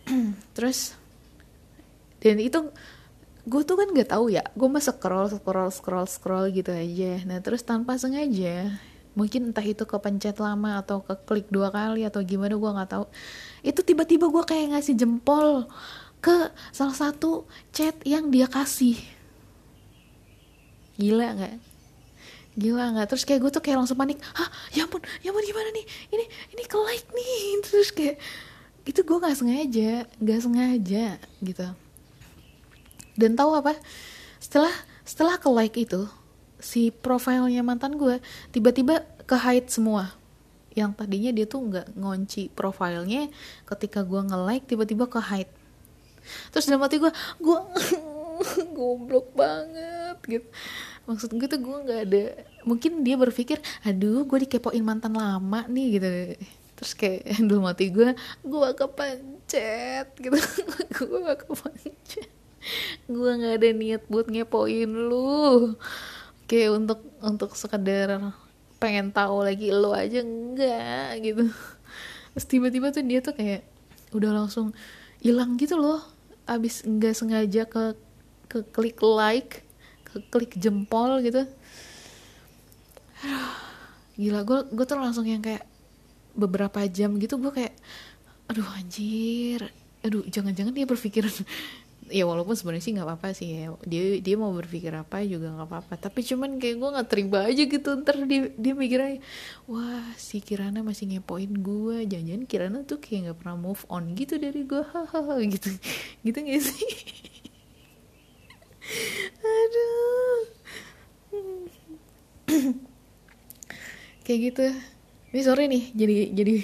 terus 0.56 0.96
dan 2.18 2.40
itu 2.42 2.72
gue 3.48 3.62
tuh 3.64 3.76
kan 3.80 3.88
nggak 3.88 4.12
tahu 4.12 4.28
ya 4.28 4.44
gue 4.52 4.68
mah 4.68 4.82
scroll 4.82 5.32
scroll 5.32 5.72
scroll 5.72 6.08
scroll 6.08 6.46
gitu 6.52 6.68
aja. 6.68 7.24
Nah 7.24 7.40
terus 7.40 7.64
tanpa 7.64 7.96
sengaja 7.96 8.76
mungkin 9.16 9.50
entah 9.50 9.66
itu 9.66 9.82
kepencet 9.82 10.38
lama 10.38 10.78
atau 10.78 11.02
ke 11.02 11.14
klik 11.26 11.50
dua 11.50 11.74
kali 11.74 12.06
atau 12.06 12.22
gimana 12.22 12.54
gue 12.54 12.70
nggak 12.70 12.90
tahu. 12.92 13.04
Itu 13.64 13.80
tiba-tiba 13.82 14.28
gue 14.28 14.44
kayak 14.44 14.76
ngasih 14.76 14.94
jempol 14.94 15.66
ke 16.20 16.52
salah 16.70 16.94
satu 16.94 17.48
chat 17.72 17.96
yang 18.04 18.28
dia 18.28 18.46
kasih. 18.46 19.00
Gila 21.00 21.34
nggak 21.34 21.67
gila 22.56 22.94
nggak? 22.94 23.06
Terus 23.12 23.24
kayak 23.28 23.40
gue 23.44 23.50
tuh 23.52 23.62
kayak 23.62 23.78
langsung 23.84 23.98
panik. 23.98 24.18
Hah? 24.34 24.48
Ya 24.72 24.86
ampun 24.86 25.02
ya 25.20 25.30
ampun 25.30 25.44
gimana 25.44 25.68
nih? 25.74 25.86
Ini 26.14 26.24
ini 26.56 26.62
ke 26.64 26.76
like 26.78 27.08
nih. 27.12 27.36
Terus 27.66 27.90
kayak 27.92 28.16
itu 28.88 29.00
gue 29.04 29.18
nggak 29.20 29.36
sengaja 29.36 29.92
nggak 30.16 30.40
sengaja 30.40 31.06
gitu. 31.44 31.66
Dan 33.18 33.36
tahu 33.36 33.52
apa? 33.58 33.76
Setelah 34.40 34.72
setelah 35.04 35.36
ke 35.36 35.48
like 35.50 35.76
itu 35.76 36.08
si 36.58 36.90
profilnya 36.90 37.60
mantan 37.62 37.94
gue 38.00 38.22
tiba-tiba 38.54 39.04
ke 39.28 39.36
hide 39.36 39.68
semua. 39.68 40.16
Yang 40.72 40.90
tadinya 41.04 41.30
dia 41.34 41.46
tuh 41.46 41.60
nggak 41.66 41.98
ngunci 41.98 42.54
profilnya 42.54 43.28
ketika 43.66 44.06
gue 44.06 44.20
nge-like 44.24 44.64
tiba-tiba 44.64 45.10
ke 45.10 45.20
hide. 45.20 45.52
Terus 46.54 46.64
dalam 46.70 46.82
hati 46.86 46.96
gue 46.96 47.12
gue 47.42 47.58
goblok 48.76 49.34
banget 49.34 50.16
gitu 50.26 50.48
maksud 51.08 51.32
gue 51.32 51.48
tuh 51.48 51.56
gue 51.56 51.76
nggak 51.88 52.00
ada 52.04 52.22
mungkin 52.68 53.00
dia 53.00 53.16
berpikir 53.16 53.56
aduh 53.80 54.28
gue 54.28 54.44
dikepoin 54.44 54.84
mantan 54.84 55.16
lama 55.16 55.64
nih 55.64 55.86
gitu. 55.96 56.08
Terus 56.76 56.92
kayak 56.94 57.22
dalam 57.48 57.64
hati 57.64 57.88
gue 57.88 58.12
gue 58.44 58.68
kepencet 58.76 60.12
gitu. 60.20 60.36
Gue 61.00 61.32
kepencet. 61.34 62.30
Gue 63.08 63.30
nggak 63.40 63.54
ada 63.58 63.68
niat 63.72 64.02
buat 64.06 64.28
ngepoin 64.28 64.90
lu. 64.92 65.74
Kayak 66.44 66.70
untuk 66.76 67.00
untuk 67.24 67.50
sekedar 67.56 68.20
pengen 68.78 69.10
tahu 69.10 69.42
lagi 69.42 69.74
lo 69.74 69.90
aja 69.90 70.22
enggak 70.22 71.18
gitu. 71.24 71.50
Terus 72.36 72.46
tiba-tiba 72.46 72.94
tuh 72.94 73.02
dia 73.02 73.18
tuh 73.18 73.34
kayak 73.34 73.66
udah 74.14 74.30
langsung 74.44 74.70
hilang 75.18 75.58
gitu 75.58 75.74
loh. 75.74 75.98
Abis 76.46 76.86
nggak 76.86 77.14
sengaja 77.16 77.66
ke 77.66 77.98
ke 78.48 78.58
klik 78.70 79.02
like 79.02 79.60
ke 79.60 79.67
klik 80.26 80.58
jempol 80.58 81.22
gitu. 81.22 81.46
Gila 84.18 84.40
gue 84.42 84.58
gue 84.74 84.84
tuh 84.86 84.98
langsung 84.98 85.26
yang 85.26 85.42
kayak 85.42 85.62
beberapa 86.34 86.82
jam 86.90 87.18
gitu 87.18 87.38
gue 87.38 87.52
kayak 87.54 87.74
aduh 88.50 88.66
anjir. 88.74 89.70
Aduh 90.02 90.22
jangan-jangan 90.30 90.74
dia 90.74 90.86
berpikiran 90.86 91.30
ya 92.08 92.24
walaupun 92.24 92.56
sebenarnya 92.56 92.84
sih 92.88 92.92
nggak 92.96 93.04
apa-apa 93.04 93.28
sih 93.36 93.48
ya 93.52 93.76
dia 93.84 94.16
dia 94.24 94.34
mau 94.40 94.48
berpikir 94.54 94.88
apa 94.96 95.22
juga 95.22 95.54
nggak 95.54 95.68
apa-apa. 95.70 95.94
Tapi 95.98 96.20
cuman 96.24 96.58
kayak 96.58 96.76
gue 96.78 96.88
nggak 96.98 97.08
terima 97.10 97.38
aja 97.46 97.62
gitu 97.62 97.88
ntar 98.02 98.16
dia 98.26 98.50
dia 98.54 98.72
mikirnya 98.74 99.22
wah 99.70 100.06
si 100.16 100.42
Kirana 100.42 100.80
masih 100.82 101.14
ngepoin 101.14 101.52
gue 101.58 102.08
jangan-jangan 102.08 102.44
Kirana 102.48 102.78
tuh 102.88 102.98
kayak 102.98 103.30
nggak 103.30 103.38
pernah 103.44 103.56
move 103.58 103.82
on 103.92 104.14
gitu 104.18 104.34
dari 104.40 104.66
gue 104.66 104.82
gitu. 105.54 105.68
Gitu 106.26 106.38
gak 106.38 106.62
sih 106.62 106.90
aduh. 109.42 110.40
Kayak 114.24 114.40
gitu. 114.52 114.64
Ini 115.32 115.40
sore 115.44 115.68
nih 115.68 115.84
jadi 115.92 116.16
jadi 116.32 116.54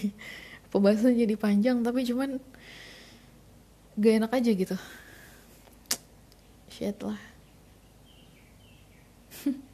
pembahasan 0.73 1.17
jadi 1.17 1.37
panjang 1.37 1.85
tapi 1.85 2.05
cuman 2.09 2.41
gak 3.95 4.15
enak 4.21 4.33
aja 4.33 4.51
gitu. 4.53 4.77
Shit 6.73 6.99
lah. 7.05 7.21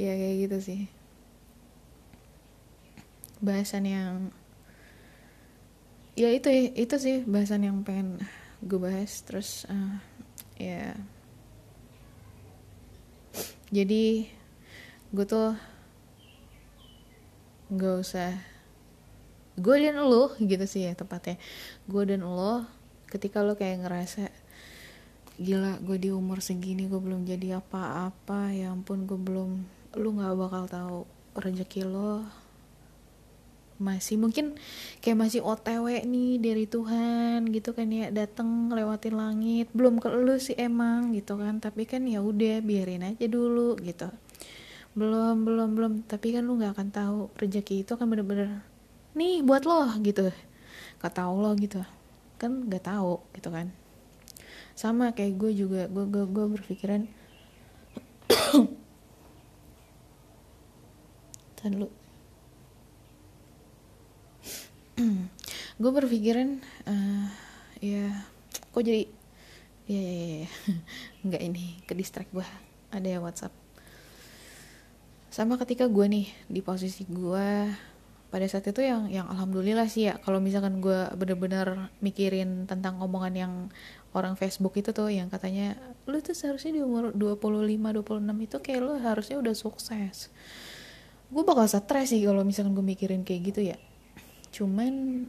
Ya 0.00 0.16
kayak 0.16 0.36
gitu 0.48 0.58
sih. 0.64 0.80
Bahasan 3.44 3.84
yang 3.84 4.32
ya 6.16 6.32
itu 6.32 6.48
itu 6.72 6.96
sih 6.96 7.20
bahasan 7.28 7.68
yang 7.68 7.84
pengen 7.84 8.16
gue 8.64 8.80
bahas. 8.80 9.20
Terus 9.20 9.68
uh, 9.68 10.00
ya 10.60 10.92
jadi 13.72 14.28
gue 15.10 15.24
tuh 15.24 15.56
gak 17.70 17.96
usah 18.02 18.34
gue 19.60 19.76
dan 19.76 20.00
lo 20.02 20.34
gitu 20.40 20.64
sih 20.64 20.88
ya 20.88 20.96
tepatnya. 20.96 21.36
Gue 21.84 22.02
dan 22.08 22.26
lo 22.26 22.64
ketika 23.12 23.44
lo 23.44 23.54
kayak 23.54 23.86
ngerasa 23.86 24.32
gila 25.40 25.80
gue 25.84 25.96
di 25.96 26.10
umur 26.12 26.44
segini 26.44 26.88
gue 26.88 27.00
belum 27.00 27.24
jadi 27.24 27.60
apa-apa 27.60 28.52
ya 28.52 28.72
ampun 28.72 29.08
gue 29.08 29.16
belum 29.16 29.50
lu 29.96 30.08
nggak 30.16 30.36
bakal 30.36 30.64
tahu 30.68 30.98
rezeki 31.32 31.88
lo 31.88 32.22
masih 33.80 34.20
mungkin 34.20 34.60
kayak 35.00 35.16
masih 35.16 35.40
otw 35.40 35.88
nih 35.88 36.36
dari 36.36 36.68
Tuhan 36.68 37.48
gitu 37.48 37.72
kan 37.72 37.88
ya 37.88 38.12
dateng 38.12 38.68
lewatin 38.68 39.16
langit. 39.16 39.72
Belum 39.72 39.96
ke 39.96 40.12
lu 40.12 40.36
sih 40.36 40.54
emang 40.60 41.16
gitu 41.16 41.40
kan 41.40 41.64
tapi 41.64 41.88
kan 41.88 42.04
ya 42.04 42.20
udah 42.20 42.60
biarin 42.60 43.02
aja 43.02 43.24
dulu 43.24 43.80
gitu. 43.80 44.12
Belum 44.92 45.48
belum 45.48 45.68
belum. 45.74 45.92
Tapi 46.04 46.36
kan 46.36 46.44
lu 46.44 46.60
nggak 46.60 46.76
akan 46.76 46.88
tahu 46.92 47.18
rezeki 47.40 47.88
itu 47.88 47.96
kan 47.96 48.06
bener-bener 48.06 48.60
nih 49.16 49.40
buat 49.40 49.64
lo 49.64 49.88
gitu. 50.04 50.28
Kata 51.00 51.32
Allah 51.32 51.56
gitu. 51.56 51.80
Kan 52.36 52.68
nggak 52.68 52.84
tahu 52.84 53.16
gitu 53.32 53.48
kan. 53.48 53.72
Sama 54.76 55.16
kayak 55.16 55.40
gue 55.40 55.52
juga 55.56 55.88
gue 55.88 56.04
gue 56.08 56.24
gue 56.28 56.46
berpikiran 56.56 57.04
Tahan 61.60 61.76
lu 61.76 61.92
gue 65.80 65.90
berpikiran 65.90 66.60
uh, 66.86 67.26
ya 67.80 68.12
kok 68.70 68.82
jadi 68.84 69.08
ya 69.90 70.00
ya 70.00 70.14
ya, 70.14 70.36
ya. 70.44 70.50
nggak 71.26 71.42
ini 71.42 71.64
ke 71.88 71.92
distract 71.96 72.30
gue 72.30 72.46
ada 72.90 73.06
ya 73.06 73.18
WhatsApp. 73.22 73.54
Sama 75.30 75.54
ketika 75.62 75.86
gue 75.86 76.06
nih 76.10 76.26
di 76.50 76.60
posisi 76.60 77.06
gue 77.06 77.70
pada 78.30 78.46
saat 78.46 78.62
itu 78.66 78.82
yang 78.82 79.10
yang 79.10 79.26
alhamdulillah 79.26 79.90
sih 79.90 80.06
ya 80.06 80.14
kalau 80.22 80.38
misalkan 80.38 80.78
gue 80.78 81.10
bener-bener 81.18 81.90
mikirin 81.98 82.66
tentang 82.70 83.02
omongan 83.02 83.34
yang 83.34 83.52
orang 84.14 84.38
Facebook 84.38 84.78
itu 84.78 84.94
tuh 84.94 85.10
yang 85.10 85.26
katanya 85.26 85.74
lu 86.06 86.22
tuh 86.22 86.34
seharusnya 86.34 86.78
di 86.78 86.82
umur 86.82 87.10
25 87.14 87.66
26 87.66 88.46
itu 88.46 88.56
kayak 88.62 88.80
lu 88.82 88.94
harusnya 89.02 89.36
udah 89.38 89.54
sukses. 89.54 90.30
Gue 91.30 91.42
bakal 91.46 91.66
stres 91.66 92.10
sih 92.10 92.22
kalau 92.26 92.42
misalkan 92.42 92.74
gue 92.74 92.86
mikirin 92.86 93.22
kayak 93.22 93.42
gitu 93.54 93.62
ya 93.74 93.78
cuman 94.50 95.26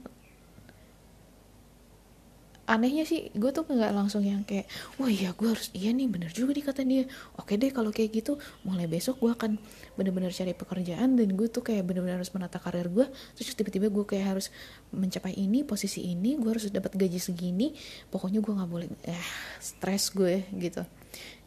anehnya 2.72 3.04
sih 3.04 3.28
gue 3.36 3.52
tuh 3.52 3.68
nggak 3.68 3.92
langsung 3.92 4.24
yang 4.24 4.48
kayak 4.48 4.64
wah 4.96 5.12
iya 5.12 5.36
gue 5.36 5.44
harus 5.44 5.68
iya 5.76 5.92
nih 5.92 6.08
bener 6.08 6.32
juga 6.32 6.56
nih 6.56 6.64
kata 6.64 6.88
dia. 6.88 7.04
Oke 7.36 7.60
deh 7.60 7.68
kalau 7.68 7.92
kayak 7.92 8.24
gitu 8.24 8.40
mulai 8.64 8.88
besok 8.88 9.20
gue 9.20 9.28
akan 9.28 9.60
bener-bener 10.00 10.32
cari 10.32 10.56
pekerjaan 10.56 11.20
dan 11.20 11.36
gue 11.36 11.48
tuh 11.52 11.68
kayak 11.68 11.84
bener-bener 11.84 12.24
harus 12.24 12.32
menata 12.32 12.64
karir 12.64 12.88
gue 12.88 13.12
terus 13.36 13.52
tiba-tiba 13.60 13.92
gue 13.92 14.06
kayak 14.08 14.26
harus 14.38 14.48
mencapai 14.96 15.36
ini 15.36 15.68
posisi 15.68 16.08
ini 16.08 16.40
gue 16.40 16.48
harus 16.48 16.72
dapat 16.72 16.96
gaji 16.96 17.20
segini 17.20 17.76
pokoknya 18.08 18.40
gue 18.40 18.54
nggak 18.56 18.72
boleh 18.72 18.88
eh 19.04 19.26
stres 19.60 20.16
gue 20.16 20.48
gitu. 20.56 20.88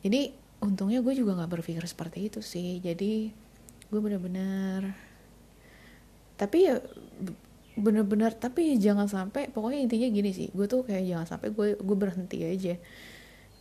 Jadi 0.05 0.29
untungnya 0.61 1.01
gue 1.01 1.14
juga 1.16 1.41
nggak 1.41 1.51
berpikir 1.57 1.85
seperti 1.89 2.29
itu 2.29 2.45
sih. 2.45 2.85
Jadi 2.85 3.33
gue 3.89 4.01
bener-bener 4.03 4.93
tapi 6.35 6.66
ya 6.66 6.83
bener-bener 7.75 8.31
tapi 8.35 8.79
jangan 8.79 9.11
sampai 9.11 9.51
pokoknya 9.51 9.83
intinya 9.83 10.07
gini 10.07 10.31
sih 10.31 10.49
gue 10.55 10.70
tuh 10.70 10.87
kayak 10.87 11.05
jangan 11.11 11.27
sampai 11.27 11.49
gue 11.51 11.68
gue 11.79 11.97
berhenti 11.97 12.39
aja. 12.47 12.75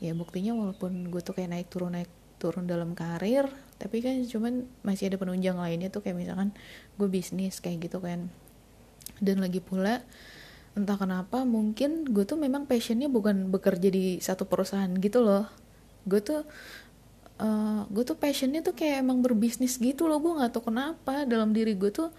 Ya 0.03 0.11
buktinya 0.13 0.53
walaupun 0.53 1.09
gue 1.09 1.21
tuh 1.23 1.33
kayak 1.33 1.49
naik 1.49 1.67
turun 1.73 1.95
naik 1.97 2.11
turun 2.37 2.67
dalam 2.67 2.91
karir 2.91 3.47
tapi 3.79 4.03
kan 4.03 4.19
cuman 4.27 4.67
masih 4.83 5.09
ada 5.09 5.17
penunjang 5.17 5.55
lainnya 5.55 5.87
tuh 5.89 6.03
kayak 6.03 6.19
misalkan 6.19 6.53
gue 6.99 7.07
bisnis 7.09 7.57
kayak 7.57 7.89
gitu 7.89 7.97
kan. 8.03 8.29
Dan 9.17 9.41
lagi 9.41 9.59
pula 9.59 10.05
entah 10.73 10.97
kenapa 10.97 11.45
mungkin 11.45 12.05
gue 12.09 12.25
tuh 12.25 12.37
memang 12.37 12.65
passionnya 12.65 13.09
bukan 13.09 13.49
bekerja 13.49 13.89
di 13.89 14.21
satu 14.21 14.45
perusahaan 14.45 14.89
gitu 14.97 15.25
loh. 15.25 15.49
Gue 16.05 16.21
tuh 16.21 16.45
uh, 17.41 17.81
gue 17.89 18.03
tuh 18.05 18.17
passionnya 18.17 18.61
tuh 18.61 18.75
kayak 18.77 19.01
emang 19.01 19.23
berbisnis 19.23 19.79
gitu 19.81 20.05
loh 20.05 20.19
gue 20.21 20.33
nggak 20.37 20.51
tahu 20.53 20.69
kenapa 20.69 21.25
dalam 21.25 21.55
diri 21.55 21.73
gue 21.73 21.89
tuh 21.89 22.13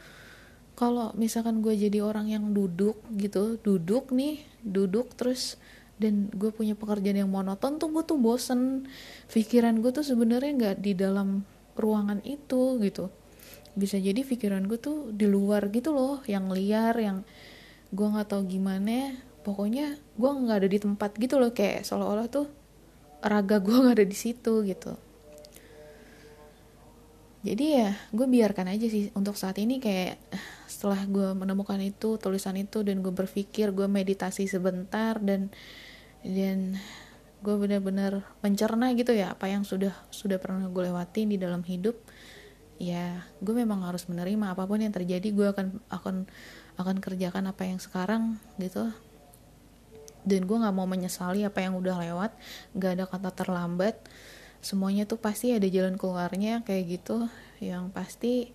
kalau 0.74 1.14
misalkan 1.14 1.62
gue 1.62 1.74
jadi 1.74 2.02
orang 2.02 2.30
yang 2.30 2.50
duduk 2.50 2.98
gitu 3.14 3.62
duduk 3.62 4.10
nih 4.10 4.42
duduk 4.66 5.14
terus 5.14 5.54
dan 5.94 6.26
gue 6.34 6.50
punya 6.50 6.74
pekerjaan 6.74 7.22
yang 7.26 7.30
monoton 7.30 7.78
tuh 7.78 7.90
gue 7.90 8.02
tuh 8.02 8.18
bosen. 8.18 8.90
Pikiran 9.30 9.78
gue 9.78 9.94
tuh 9.94 10.02
sebenarnya 10.02 10.52
nggak 10.54 10.76
di 10.82 10.92
dalam 10.98 11.46
ruangan 11.78 12.18
itu 12.26 12.78
gitu. 12.82 13.10
Bisa 13.74 13.98
jadi 13.98 14.22
pikiran 14.22 14.66
gue 14.66 14.78
tuh 14.78 15.10
di 15.14 15.26
luar 15.26 15.70
gitu 15.70 15.94
loh 15.94 16.22
yang 16.26 16.50
liar 16.50 16.94
yang 16.98 17.22
gue 17.94 18.06
nggak 18.06 18.26
tahu 18.26 18.42
gimana. 18.46 19.14
Pokoknya 19.46 19.94
gue 20.18 20.30
nggak 20.30 20.58
ada 20.64 20.68
di 20.70 20.78
tempat 20.82 21.10
gitu 21.14 21.38
loh 21.38 21.54
kayak 21.54 21.86
seolah-olah 21.86 22.26
tuh 22.26 22.46
raga 23.22 23.62
gue 23.62 23.76
nggak 23.82 23.96
ada 24.02 24.06
di 24.06 24.16
situ 24.18 24.66
gitu. 24.66 24.98
Jadi 27.44 27.64
ya 27.76 27.92
gue 28.10 28.26
biarkan 28.26 28.72
aja 28.72 28.88
sih 28.88 29.12
untuk 29.12 29.36
saat 29.36 29.60
ini 29.60 29.76
kayak 29.76 30.16
setelah 30.84 31.00
gue 31.08 31.32
menemukan 31.32 31.80
itu 31.80 32.20
tulisan 32.20 32.60
itu 32.60 32.84
dan 32.84 33.00
gue 33.00 33.08
berpikir 33.08 33.72
gue 33.72 33.88
meditasi 33.88 34.44
sebentar 34.44 35.16
dan 35.16 35.48
dan 36.20 36.76
gue 37.40 37.56
benar-benar 37.56 38.20
mencerna 38.44 38.92
gitu 38.92 39.16
ya 39.16 39.32
apa 39.32 39.48
yang 39.48 39.64
sudah 39.64 39.96
sudah 40.12 40.36
pernah 40.36 40.68
gue 40.68 40.82
lewatin 40.84 41.32
di 41.32 41.40
dalam 41.40 41.64
hidup 41.64 41.96
ya 42.76 43.24
gue 43.40 43.56
memang 43.56 43.88
harus 43.88 44.04
menerima 44.12 44.52
apa 44.52 44.68
pun 44.68 44.76
yang 44.76 44.92
terjadi 44.92 45.24
gue 45.32 45.46
akan 45.56 45.80
akan 45.88 46.28
akan 46.76 46.96
kerjakan 47.00 47.48
apa 47.48 47.64
yang 47.64 47.80
sekarang 47.80 48.36
gitu. 48.60 48.92
Dan 50.20 50.44
gue 50.44 50.56
nggak 50.60 50.76
mau 50.76 50.84
menyesali 50.84 51.48
apa 51.48 51.64
yang 51.64 51.80
udah 51.80 51.96
lewat 51.96 52.36
nggak 52.76 52.92
ada 52.92 53.04
kata 53.08 53.30
terlambat 53.32 54.04
semuanya 54.60 55.08
tuh 55.08 55.16
pasti 55.16 55.56
ada 55.56 55.64
jalan 55.64 55.96
keluarnya 55.96 56.60
kayak 56.60 57.00
gitu. 57.00 57.24
Yang 57.56 57.88
pasti 57.96 58.52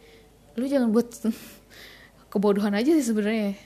lu 0.54 0.70
jangan 0.70 0.94
buat 0.94 1.10
kebodohan 2.30 2.74
aja 2.78 2.90
sih 2.94 3.06
sebenarnya. 3.06 3.58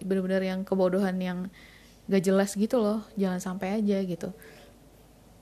Bener-bener 0.00 0.42
yang 0.42 0.64
kebodohan 0.64 1.18
yang 1.20 1.38
gak 2.06 2.24
jelas 2.24 2.56
gitu 2.56 2.80
loh. 2.80 3.04
Jangan 3.14 3.38
sampai 3.42 3.78
aja 3.78 4.00
gitu. 4.02 4.32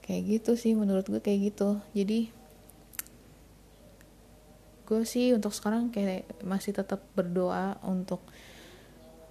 Kayak 0.03 0.41
gitu 0.41 0.51
sih 0.57 0.73
menurut 0.73 1.05
gue 1.07 1.21
kayak 1.21 1.53
gitu. 1.53 1.79
Jadi 1.93 2.29
gue 4.89 5.05
sih 5.05 5.37
untuk 5.37 5.53
sekarang 5.53 5.93
kayak 5.93 6.25
masih 6.41 6.73
tetap 6.73 7.05
berdoa 7.13 7.77
untuk 7.85 8.25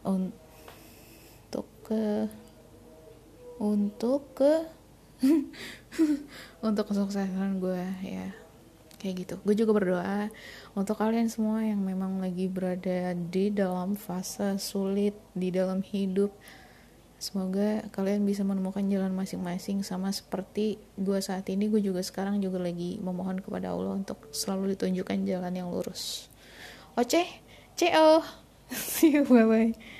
untuk 0.06 1.66
ke 1.82 2.30
untuk 3.58 4.38
ke 4.38 4.70
untuk 6.66 6.84
kesuksesan 6.86 7.58
gue 7.58 7.82
ya 8.06 8.47
kayak 8.98 9.24
gitu. 9.24 9.34
Gue 9.46 9.54
juga 9.54 9.72
berdoa 9.72 10.28
untuk 10.74 10.98
kalian 10.98 11.30
semua 11.30 11.62
yang 11.64 11.80
memang 11.80 12.18
lagi 12.18 12.50
berada 12.50 13.14
di 13.14 13.54
dalam 13.54 13.94
fase 13.94 14.58
sulit 14.58 15.14
di 15.32 15.48
dalam 15.54 15.80
hidup. 15.80 16.34
Semoga 17.18 17.82
kalian 17.90 18.22
bisa 18.22 18.46
menemukan 18.46 18.86
jalan 18.86 19.10
masing-masing 19.10 19.82
sama 19.82 20.14
seperti 20.14 20.78
gue 20.94 21.18
saat 21.18 21.46
ini. 21.50 21.66
Gue 21.66 21.82
juga 21.82 21.98
sekarang 22.02 22.38
juga 22.38 22.62
lagi 22.62 22.98
memohon 23.02 23.42
kepada 23.42 23.74
Allah 23.74 23.98
untuk 23.98 24.30
selalu 24.30 24.78
ditunjukkan 24.78 25.26
jalan 25.26 25.54
yang 25.54 25.70
lurus. 25.70 26.30
Oke 26.98 27.26
CO 27.78 28.26
see 28.74 29.14
you 29.14 29.22
bye 29.22 29.46
bye 29.46 29.97